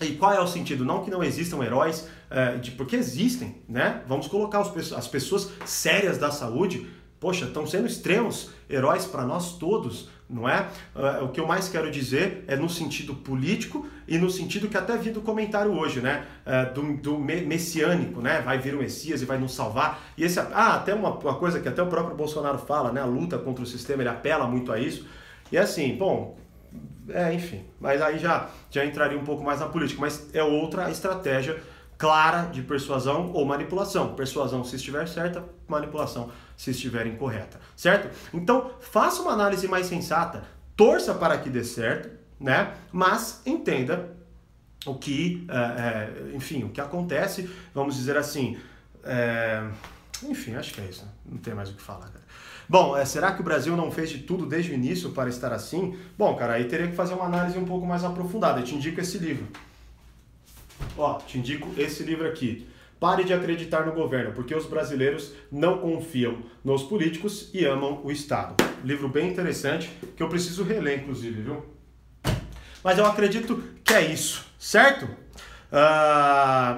E 0.00 0.12
qual 0.12 0.32
é 0.32 0.40
o 0.40 0.46
sentido? 0.46 0.84
Não 0.84 1.02
que 1.02 1.10
não 1.10 1.24
existam 1.24 1.62
heróis, 1.62 2.08
é, 2.30 2.56
de, 2.56 2.70
porque 2.72 2.96
existem, 2.96 3.62
né? 3.68 4.02
Vamos 4.06 4.26
colocar 4.26 4.60
as 4.60 5.08
pessoas 5.08 5.50
sérias 5.64 6.18
da 6.18 6.30
saúde, 6.30 6.86
poxa, 7.18 7.46
estão 7.46 7.66
sendo 7.66 7.86
extremos 7.86 8.50
heróis 8.68 9.06
para 9.06 9.24
nós 9.24 9.56
todos, 9.56 10.08
não 10.28 10.48
é? 10.48 10.68
Uh, 10.94 11.24
o 11.24 11.28
que 11.28 11.40
eu 11.40 11.46
mais 11.46 11.68
quero 11.68 11.90
dizer 11.90 12.44
é 12.48 12.56
no 12.56 12.68
sentido 12.68 13.14
político 13.14 13.86
e 14.08 14.18
no 14.18 14.28
sentido 14.28 14.68
que 14.68 14.76
até 14.76 14.96
vi 14.96 15.10
do 15.10 15.20
comentário 15.20 15.72
hoje, 15.72 16.00
né? 16.00 16.26
Uh, 16.44 16.74
do, 16.74 16.96
do, 16.96 17.18
messiânico, 17.18 18.20
né? 18.20 18.40
Vai 18.40 18.58
vir 18.58 18.74
o 18.74 18.78
Messias 18.78 19.22
e 19.22 19.24
vai 19.24 19.38
nos 19.38 19.54
salvar. 19.54 20.00
E 20.16 20.24
esse, 20.24 20.38
ah, 20.40 20.74
até 20.74 20.94
uma, 20.94 21.10
uma 21.10 21.34
coisa 21.36 21.60
que 21.60 21.68
até 21.68 21.82
o 21.82 21.86
próprio 21.86 22.16
Bolsonaro 22.16 22.58
fala, 22.58 22.92
né? 22.92 23.00
A 23.00 23.06
luta 23.06 23.38
contra 23.38 23.62
o 23.62 23.66
sistema, 23.66 24.02
ele 24.02 24.10
apela 24.10 24.46
muito 24.46 24.72
a 24.72 24.80
isso. 24.80 25.06
E 25.50 25.56
assim, 25.56 25.96
bom, 25.96 26.36
é, 27.08 27.32
enfim, 27.32 27.64
mas 27.80 28.02
aí 28.02 28.18
já, 28.18 28.48
já 28.70 28.84
entraria 28.84 29.18
um 29.18 29.24
pouco 29.24 29.42
mais 29.42 29.60
na 29.60 29.66
política, 29.66 30.00
mas 30.00 30.28
é 30.34 30.42
outra 30.42 30.90
estratégia 30.90 31.60
clara 31.98 32.46
de 32.46 32.62
persuasão 32.62 33.32
ou 33.32 33.44
manipulação. 33.44 34.14
Persuasão 34.14 34.64
se 34.64 34.76
estiver 34.76 35.06
certa, 35.08 35.44
manipulação 35.66 36.30
se 36.56 36.70
estiver 36.70 37.06
incorreta, 37.06 37.60
certo? 37.76 38.08
Então, 38.34 38.70
faça 38.80 39.22
uma 39.22 39.32
análise 39.32 39.66
mais 39.68 39.86
sensata, 39.86 40.44
torça 40.76 41.14
para 41.14 41.38
que 41.38 41.48
dê 41.48 41.64
certo, 41.64 42.10
né? 42.40 42.74
Mas 42.92 43.40
entenda 43.46 44.14
o 44.84 44.94
que, 44.94 45.46
é, 45.48 46.32
é, 46.32 46.36
enfim, 46.36 46.64
o 46.64 46.70
que 46.70 46.80
acontece, 46.80 47.50
vamos 47.74 47.96
dizer 47.96 48.16
assim, 48.16 48.58
é, 49.04 49.66
enfim, 50.22 50.54
acho 50.54 50.72
que 50.74 50.80
é 50.80 50.84
isso, 50.84 51.06
não 51.24 51.38
tem 51.38 51.54
mais 51.54 51.70
o 51.70 51.74
que 51.74 51.82
falar, 51.82 52.08
cara. 52.08 52.24
Bom, 52.68 52.96
é, 52.96 53.04
será 53.04 53.32
que 53.32 53.40
o 53.40 53.44
Brasil 53.44 53.76
não 53.76 53.90
fez 53.90 54.10
de 54.10 54.18
tudo 54.18 54.44
desde 54.44 54.72
o 54.72 54.74
início 54.74 55.10
para 55.10 55.28
estar 55.28 55.52
assim? 55.52 55.96
Bom, 56.18 56.34
cara, 56.34 56.54
aí 56.54 56.64
teria 56.64 56.88
que 56.88 56.96
fazer 56.96 57.14
uma 57.14 57.26
análise 57.26 57.56
um 57.56 57.64
pouco 57.64 57.86
mais 57.86 58.02
aprofundada. 58.02 58.60
Eu 58.60 58.64
te 58.64 58.74
indico 58.74 59.00
esse 59.00 59.18
livro. 59.18 59.46
Ó, 60.98 61.14
te 61.14 61.38
indico 61.38 61.68
esse 61.78 62.02
livro 62.02 62.26
aqui. 62.26 62.66
Pare 62.98 63.24
de 63.24 63.32
acreditar 63.32 63.84
no 63.84 63.92
governo, 63.92 64.32
porque 64.32 64.54
os 64.54 64.66
brasileiros 64.66 65.32
não 65.52 65.78
confiam 65.78 66.38
nos 66.64 66.82
políticos 66.82 67.50
e 67.52 67.64
amam 67.64 68.00
o 68.02 68.10
Estado. 68.10 68.56
Livro 68.82 69.08
bem 69.08 69.30
interessante, 69.30 69.90
que 70.16 70.22
eu 70.22 70.28
preciso 70.28 70.64
reler, 70.64 71.00
inclusive, 71.00 71.42
viu? 71.42 71.64
Mas 72.82 72.98
eu 72.98 73.04
acredito 73.04 73.62
que 73.84 73.92
é 73.92 74.00
isso, 74.12 74.46
certo? 74.58 75.04
Uh... 75.70 76.75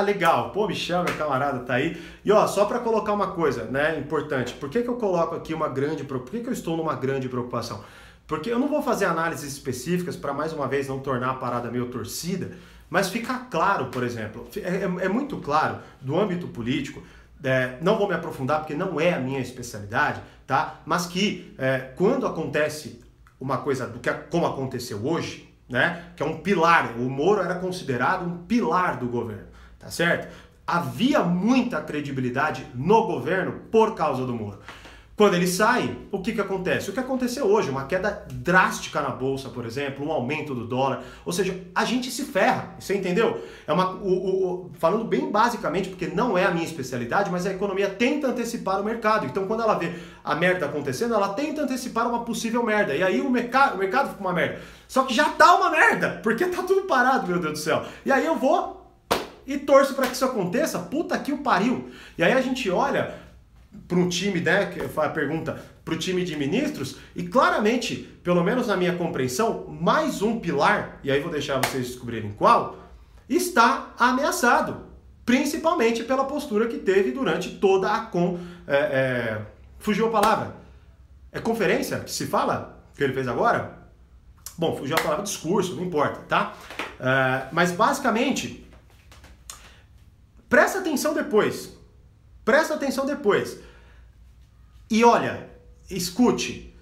Ah, 0.00 0.02
legal. 0.02 0.50
Pô, 0.50 0.66
Michel, 0.66 1.04
meu 1.04 1.14
camarada, 1.14 1.58
tá 1.60 1.74
aí. 1.74 2.00
E 2.24 2.32
ó, 2.32 2.46
só 2.46 2.64
para 2.64 2.78
colocar 2.78 3.12
uma 3.12 3.32
coisa, 3.32 3.64
né, 3.64 3.98
importante. 3.98 4.54
Por 4.54 4.70
que, 4.70 4.80
que 4.80 4.88
eu 4.88 4.96
coloco 4.96 5.34
aqui 5.34 5.52
uma 5.52 5.68
grande... 5.68 6.04
Por 6.04 6.22
que, 6.22 6.40
que 6.40 6.48
eu 6.48 6.52
estou 6.54 6.74
numa 6.74 6.94
grande 6.94 7.28
preocupação? 7.28 7.84
Porque 8.26 8.50
eu 8.50 8.58
não 8.58 8.66
vou 8.66 8.82
fazer 8.82 9.04
análises 9.04 9.52
específicas 9.52 10.16
para, 10.16 10.32
mais 10.32 10.54
uma 10.54 10.66
vez, 10.66 10.88
não 10.88 11.00
tornar 11.00 11.32
a 11.32 11.34
parada 11.34 11.70
meio 11.70 11.90
torcida, 11.90 12.52
mas 12.88 13.10
ficar 13.10 13.48
claro, 13.50 13.86
por 13.86 14.02
exemplo, 14.02 14.48
é, 14.56 14.60
é, 14.60 15.04
é 15.04 15.08
muito 15.08 15.36
claro 15.36 15.80
do 16.00 16.18
âmbito 16.18 16.48
político, 16.48 17.02
é, 17.44 17.76
não 17.82 17.98
vou 17.98 18.08
me 18.08 18.14
aprofundar 18.14 18.60
porque 18.60 18.74
não 18.74 18.98
é 18.98 19.12
a 19.12 19.20
minha 19.20 19.40
especialidade, 19.40 20.22
tá? 20.46 20.80
Mas 20.86 21.06
que 21.06 21.54
é, 21.58 21.92
quando 21.94 22.26
acontece 22.26 23.02
uma 23.38 23.58
coisa 23.58 23.86
do 23.86 23.98
que 23.98 24.10
como 24.30 24.46
aconteceu 24.46 25.04
hoje, 25.04 25.52
né? 25.68 26.06
Que 26.16 26.22
é 26.22 26.26
um 26.26 26.38
pilar, 26.38 26.96
o 26.98 27.08
Moro 27.10 27.42
era 27.42 27.56
considerado 27.56 28.26
um 28.26 28.38
pilar 28.38 28.96
do 28.96 29.06
governo, 29.06 29.49
tá 29.80 29.90
certo? 29.90 30.32
Havia 30.66 31.20
muita 31.24 31.80
credibilidade 31.80 32.64
no 32.74 33.06
governo 33.06 33.62
por 33.72 33.96
causa 33.96 34.24
do 34.24 34.32
Moro. 34.32 34.60
Quando 35.20 35.34
ele 35.34 35.46
sai, 35.46 35.98
o 36.10 36.22
que, 36.22 36.32
que 36.32 36.40
acontece? 36.40 36.88
O 36.88 36.94
que 36.94 36.98
aconteceu 36.98 37.44
hoje, 37.44 37.68
uma 37.68 37.84
queda 37.84 38.24
drástica 38.32 39.02
na 39.02 39.10
bolsa, 39.10 39.50
por 39.50 39.66
exemplo, 39.66 40.06
um 40.06 40.10
aumento 40.10 40.54
do 40.54 40.66
dólar, 40.66 41.02
ou 41.26 41.32
seja, 41.32 41.60
a 41.74 41.84
gente 41.84 42.10
se 42.10 42.24
ferra, 42.24 42.74
você 42.78 42.96
entendeu? 42.96 43.38
É 43.66 43.72
uma, 43.72 43.96
o, 43.96 44.08
o, 44.08 44.70
falando 44.78 45.04
bem 45.04 45.30
basicamente, 45.30 45.90
porque 45.90 46.06
não 46.06 46.38
é 46.38 46.46
a 46.46 46.50
minha 46.50 46.64
especialidade, 46.64 47.30
mas 47.30 47.44
a 47.44 47.50
economia 47.50 47.90
tenta 47.90 48.28
antecipar 48.28 48.80
o 48.80 48.84
mercado. 48.84 49.26
Então, 49.26 49.46
quando 49.46 49.62
ela 49.62 49.74
vê 49.74 49.92
a 50.24 50.34
merda 50.34 50.64
acontecendo, 50.64 51.12
ela 51.12 51.34
tenta 51.34 51.64
antecipar 51.64 52.08
uma 52.08 52.24
possível 52.24 52.64
merda. 52.64 52.96
E 52.96 53.02
aí 53.02 53.20
o 53.20 53.28
mercado, 53.28 53.74
o 53.74 53.78
mercado 53.78 54.08
fica 54.08 54.20
uma 54.22 54.32
merda. 54.32 54.58
Só 54.88 55.02
que 55.04 55.12
já 55.12 55.28
tá 55.28 55.54
uma 55.54 55.68
merda, 55.68 56.18
porque 56.22 56.46
tá 56.46 56.62
tudo 56.62 56.86
parado, 56.86 57.26
meu 57.26 57.38
Deus 57.38 57.52
do 57.52 57.58
céu. 57.58 57.84
E 58.06 58.10
aí 58.10 58.24
eu 58.24 58.36
vou 58.36 58.79
e 59.50 59.58
torço 59.58 59.94
para 59.94 60.06
que 60.06 60.12
isso 60.12 60.24
aconteça, 60.24 60.78
puta 60.78 61.18
que 61.18 61.32
o 61.32 61.38
pariu. 61.38 61.90
E 62.16 62.22
aí 62.22 62.32
a 62.32 62.40
gente 62.40 62.70
olha 62.70 63.16
para 63.88 63.98
um 63.98 64.08
time, 64.08 64.40
né, 64.40 64.66
que 64.66 64.86
foi 64.86 65.04
a 65.04 65.08
pergunta, 65.08 65.60
para 65.84 65.94
o 65.94 65.98
time 65.98 66.22
de 66.22 66.36
ministros, 66.36 66.98
e 67.16 67.24
claramente, 67.24 67.96
pelo 68.22 68.44
menos 68.44 68.68
na 68.68 68.76
minha 68.76 68.94
compreensão, 68.94 69.66
mais 69.66 70.22
um 70.22 70.38
pilar, 70.38 71.00
e 71.02 71.10
aí 71.10 71.18
vou 71.18 71.32
deixar 71.32 71.58
vocês 71.58 71.88
descobrirem 71.88 72.32
qual, 72.32 72.78
está 73.28 73.92
ameaçado, 73.98 74.86
principalmente 75.26 76.04
pela 76.04 76.24
postura 76.26 76.68
que 76.68 76.78
teve 76.78 77.10
durante 77.10 77.56
toda 77.56 77.92
a 77.92 78.02
com... 78.02 78.38
É, 78.68 78.76
é, 78.76 79.42
fugiu 79.80 80.06
a 80.06 80.10
palavra. 80.10 80.54
É 81.32 81.40
conferência 81.40 81.98
que 81.98 82.12
se 82.12 82.26
fala, 82.26 82.84
que 82.94 83.02
ele 83.02 83.12
fez 83.12 83.26
agora? 83.26 83.78
Bom, 84.56 84.76
fugiu 84.76 84.94
a 84.96 85.00
palavra 85.00 85.24
discurso, 85.24 85.74
não 85.74 85.82
importa, 85.82 86.20
tá? 86.28 86.54
É, 87.00 87.46
mas 87.50 87.72
basicamente, 87.72 88.59
presta 90.50 90.80
atenção 90.80 91.14
depois, 91.14 91.70
Presta 92.44 92.74
atenção 92.74 93.06
depois. 93.06 93.58
E 94.90 95.04
olha, 95.04 95.48
escute. 95.88 96.74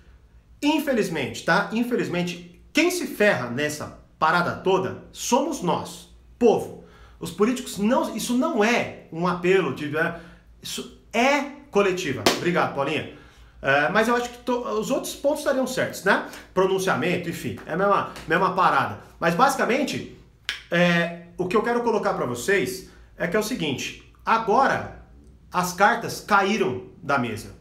Infelizmente, 0.63 1.45
tá? 1.45 1.69
Infelizmente, 1.73 2.61
quem 2.73 2.91
se 2.91 3.07
ferra 3.07 3.51
nessa 3.51 3.99
parada 4.19 4.57
toda 4.57 5.05
somos 5.13 5.63
nós, 5.63 6.09
povo. 6.39 6.85
Os 7.21 7.31
políticos 7.31 7.79
não, 7.79 8.17
isso 8.17 8.37
não 8.37 8.65
é 8.65 9.09
um 9.13 9.27
apelo 9.27 9.75
de, 9.75 9.89
né? 9.89 10.21
Isso 10.63 11.01
é 11.13 11.43
coletiva. 11.71 12.25
Obrigado, 12.37 12.75
Paulinha. 12.75 13.13
É, 13.61 13.89
mas 13.89 14.07
eu 14.07 14.17
acho 14.17 14.31
que 14.31 14.39
to, 14.39 14.61
os 14.79 14.91
outros 14.91 15.15
pontos 15.17 15.41
estariam 15.41 15.67
certos, 15.67 16.05
né? 16.05 16.29
Pronunciamento, 16.55 17.29
enfim, 17.29 17.59
é 17.67 17.73
a 17.73 17.77
mesma, 17.77 18.13
mesma 18.27 18.55
parada. 18.55 19.01
Mas 19.19 19.35
basicamente, 19.35 20.17
é, 20.71 21.25
o 21.37 21.47
que 21.47 21.57
eu 21.57 21.63
quero 21.63 21.83
colocar 21.83 22.15
para 22.15 22.25
vocês 22.25 22.89
é 23.19 23.27
que 23.27 23.37
é 23.37 23.41
o 23.41 23.43
seguinte: 23.43 24.13
agora 24.25 25.03
as 25.53 25.73
cartas 25.73 26.21
caíram 26.21 26.85
da 27.03 27.19
mesa. 27.19 27.57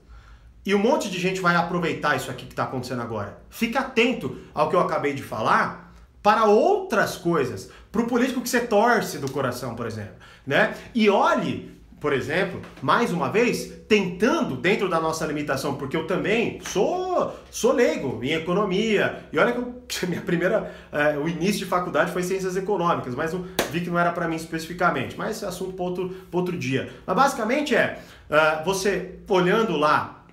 E 0.65 0.75
um 0.75 0.79
monte 0.79 1.09
de 1.09 1.17
gente 1.17 1.39
vai 1.39 1.55
aproveitar 1.55 2.17
isso 2.17 2.29
aqui 2.29 2.45
que 2.45 2.51
está 2.51 2.63
acontecendo 2.63 3.01
agora. 3.01 3.41
Fique 3.49 3.77
atento 3.77 4.37
ao 4.53 4.69
que 4.69 4.75
eu 4.75 4.81
acabei 4.81 5.13
de 5.13 5.23
falar 5.23 5.93
para 6.21 6.43
outras 6.43 7.15
coisas. 7.15 7.71
Para 7.89 8.01
o 8.01 8.07
político 8.07 8.41
que 8.41 8.49
você 8.49 8.59
torce 8.59 9.17
do 9.17 9.31
coração, 9.31 9.75
por 9.75 9.87
exemplo. 9.87 10.15
Né? 10.45 10.75
E 10.93 11.09
olhe 11.09 11.76
por 11.99 12.13
exemplo, 12.13 12.61
mais 12.81 13.11
uma 13.11 13.29
vez, 13.29 13.73
tentando 13.87 14.55
dentro 14.55 14.87
da 14.87 14.99
nossa 14.99 15.25
limitação, 15.25 15.75
porque 15.75 15.97
eu 15.97 16.05
também 16.05 16.59
sou 16.61 17.33
sou 17.49 17.73
leigo 17.73 18.19
em 18.23 18.33
economia. 18.33 19.25
E 19.33 19.39
olha 19.39 19.51
que, 19.51 19.57
eu, 19.57 19.81
minha 20.07 20.21
primeira 20.21 20.71
é, 20.91 21.17
o 21.17 21.27
início 21.27 21.59
de 21.59 21.65
faculdade 21.65 22.11
foi 22.11 22.21
ciências 22.21 22.55
econômicas, 22.55 23.15
mas 23.15 23.33
vi 23.71 23.81
que 23.81 23.89
não 23.89 23.97
era 23.97 24.11
para 24.11 24.27
mim 24.27 24.35
especificamente. 24.35 25.17
Mas 25.17 25.37
esse 25.37 25.45
assunto 25.45 25.73
para 25.73 25.85
outro, 25.85 26.15
outro 26.31 26.57
dia. 26.57 26.89
Mas 27.05 27.15
basicamente 27.15 27.75
é 27.75 27.99
uh, 28.29 28.63
você 28.63 29.15
olhando 29.27 29.75
lá 29.75 30.23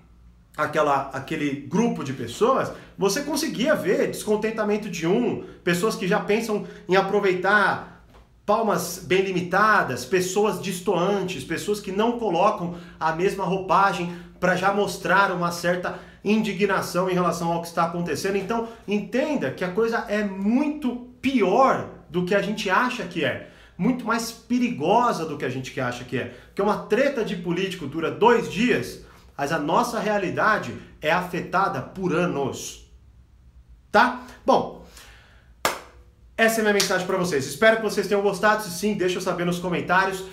aquela, 0.57 1.11
aquele 1.13 1.51
grupo 1.51 2.05
de 2.05 2.13
pessoas, 2.13 2.71
você 2.97 3.23
conseguia 3.23 3.75
ver 3.75 4.11
descontentamento 4.11 4.89
de 4.89 5.07
um, 5.07 5.45
pessoas 5.65 5.97
que 5.97 6.07
já 6.07 6.21
pensam 6.21 6.67
em 6.89 6.95
aproveitar 6.95 7.94
palmas 8.47 9.03
bem 9.07 9.23
limitadas, 9.23 10.05
pessoas 10.05 10.61
distoantes, 10.61 11.45
pessoas 11.45 11.81
que 11.81 11.91
não 11.91 12.19
colocam 12.19 12.77
a 13.01 13.13
mesma 13.13 13.45
roupagem 13.45 14.15
para 14.39 14.57
já 14.57 14.73
mostrar 14.73 15.33
uma 15.33 15.51
certa 15.51 15.99
indignação 16.23 17.09
em 17.09 17.15
relação 17.15 17.53
ao 17.53 17.63
que 17.63 17.69
está 17.69 17.85
acontecendo. 17.85 18.37
Então, 18.37 18.69
entenda 18.87 19.51
que 19.51 19.65
a 19.65 19.71
coisa 19.71 20.05
é 20.09 20.23
muito 20.23 20.95
pior 21.21 21.89
do 22.11 22.25
que 22.25 22.35
a 22.35 22.43
gente 22.43 22.69
acha 22.69 23.05
que 23.05 23.25
é. 23.25 23.51
Muito 23.77 24.05
mais 24.05 24.31
perigosa 24.31 25.25
do 25.25 25.37
que 25.37 25.45
a 25.45 25.49
gente 25.49 25.79
acha 25.81 26.05
que 26.05 26.19
é. 26.19 26.35
Porque 26.47 26.63
uma 26.63 26.79
treta 26.85 27.25
de 27.25 27.37
político 27.37 27.87
dura 27.87 28.11
dois 28.11 28.53
dias, 28.53 29.05
mas 29.37 29.53
a 29.53 29.59
nossa 29.59 29.99
realidade 29.99 30.75
é 31.01 31.11
afetada 31.11 31.81
por 31.81 32.15
anos. 32.15 32.89
Tá? 33.91 34.23
Bom, 34.45 34.84
essa 36.37 36.59
é 36.59 36.61
a 36.61 36.63
minha 36.63 36.75
mensagem 36.75 37.07
para 37.07 37.17
vocês. 37.17 37.47
Espero 37.47 37.77
que 37.77 37.83
vocês 37.83 38.09
tenham 38.09 38.23
gostado. 38.23 38.63
Se 38.63 38.71
sim, 38.71 38.95
deixa 38.95 39.19
eu 39.19 39.23
saber 39.23 39.45
nos 39.45 39.59
comentários. 39.59 40.25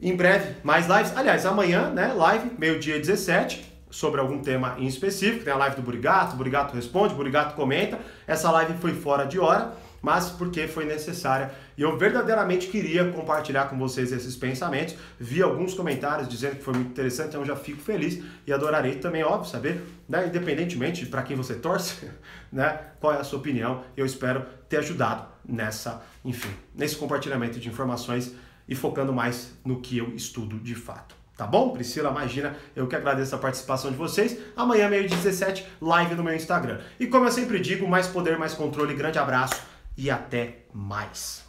Em 0.00 0.16
breve, 0.16 0.56
mais 0.62 0.86
lives. 0.86 1.16
Aliás, 1.16 1.44
amanhã, 1.44 1.90
né, 1.90 2.12
live, 2.14 2.50
meio-dia 2.58 2.98
17, 2.98 3.64
sobre 3.90 4.20
algum 4.20 4.40
tema 4.40 4.74
em 4.78 4.86
específico. 4.86 5.44
Tem 5.44 5.52
a 5.52 5.56
live 5.56 5.76
do 5.76 5.82
Burigato, 5.82 6.34
Burigato 6.34 6.74
responde, 6.74 7.14
Burigato 7.14 7.54
comenta. 7.54 7.98
Essa 8.26 8.50
live 8.50 8.74
foi 8.80 8.94
fora 8.94 9.24
de 9.24 9.38
hora 9.38 9.74
mas 10.04 10.28
porque 10.28 10.68
foi 10.68 10.84
necessária. 10.84 11.50
E 11.78 11.80
eu 11.80 11.96
verdadeiramente 11.96 12.66
queria 12.66 13.10
compartilhar 13.10 13.70
com 13.70 13.78
vocês 13.78 14.12
esses 14.12 14.36
pensamentos. 14.36 14.94
Vi 15.18 15.42
alguns 15.42 15.72
comentários 15.72 16.28
dizendo 16.28 16.56
que 16.56 16.62
foi 16.62 16.74
muito 16.74 16.90
interessante, 16.90 17.28
então 17.28 17.42
já 17.42 17.56
fico 17.56 17.80
feliz 17.80 18.22
e 18.46 18.52
adorarei 18.52 18.96
também, 18.96 19.24
óbvio, 19.24 19.50
saber, 19.50 19.82
né, 20.06 20.26
independentemente 20.26 21.06
para 21.06 21.22
quem 21.22 21.34
você 21.34 21.54
torce, 21.54 22.10
né, 22.52 22.80
qual 23.00 23.14
é 23.14 23.16
a 23.16 23.24
sua 23.24 23.38
opinião. 23.38 23.82
Eu 23.96 24.04
espero 24.04 24.44
ter 24.74 24.78
ajudado 24.78 25.26
nessa, 25.44 26.02
enfim, 26.24 26.50
nesse 26.74 26.96
compartilhamento 26.96 27.60
de 27.60 27.68
informações 27.68 28.34
e 28.68 28.74
focando 28.74 29.12
mais 29.12 29.52
no 29.64 29.80
que 29.80 29.98
eu 29.98 30.14
estudo 30.14 30.58
de 30.58 30.74
fato. 30.74 31.14
Tá 31.36 31.46
bom? 31.46 31.70
Priscila, 31.70 32.10
imagina, 32.10 32.56
eu 32.76 32.86
que 32.86 32.94
agradeço 32.94 33.34
a 33.34 33.38
participação 33.38 33.90
de 33.90 33.96
vocês. 33.96 34.36
Amanhã, 34.56 34.88
meio 34.88 35.08
17, 35.08 35.66
live 35.80 36.14
no 36.14 36.22
meu 36.22 36.34
Instagram. 36.34 36.80
E 36.98 37.06
como 37.06 37.24
eu 37.24 37.32
sempre 37.32 37.58
digo, 37.58 37.88
mais 37.88 38.06
poder, 38.06 38.38
mais 38.38 38.54
controle. 38.54 38.94
Grande 38.94 39.18
abraço 39.18 39.60
e 39.96 40.10
até 40.10 40.64
mais. 40.72 41.43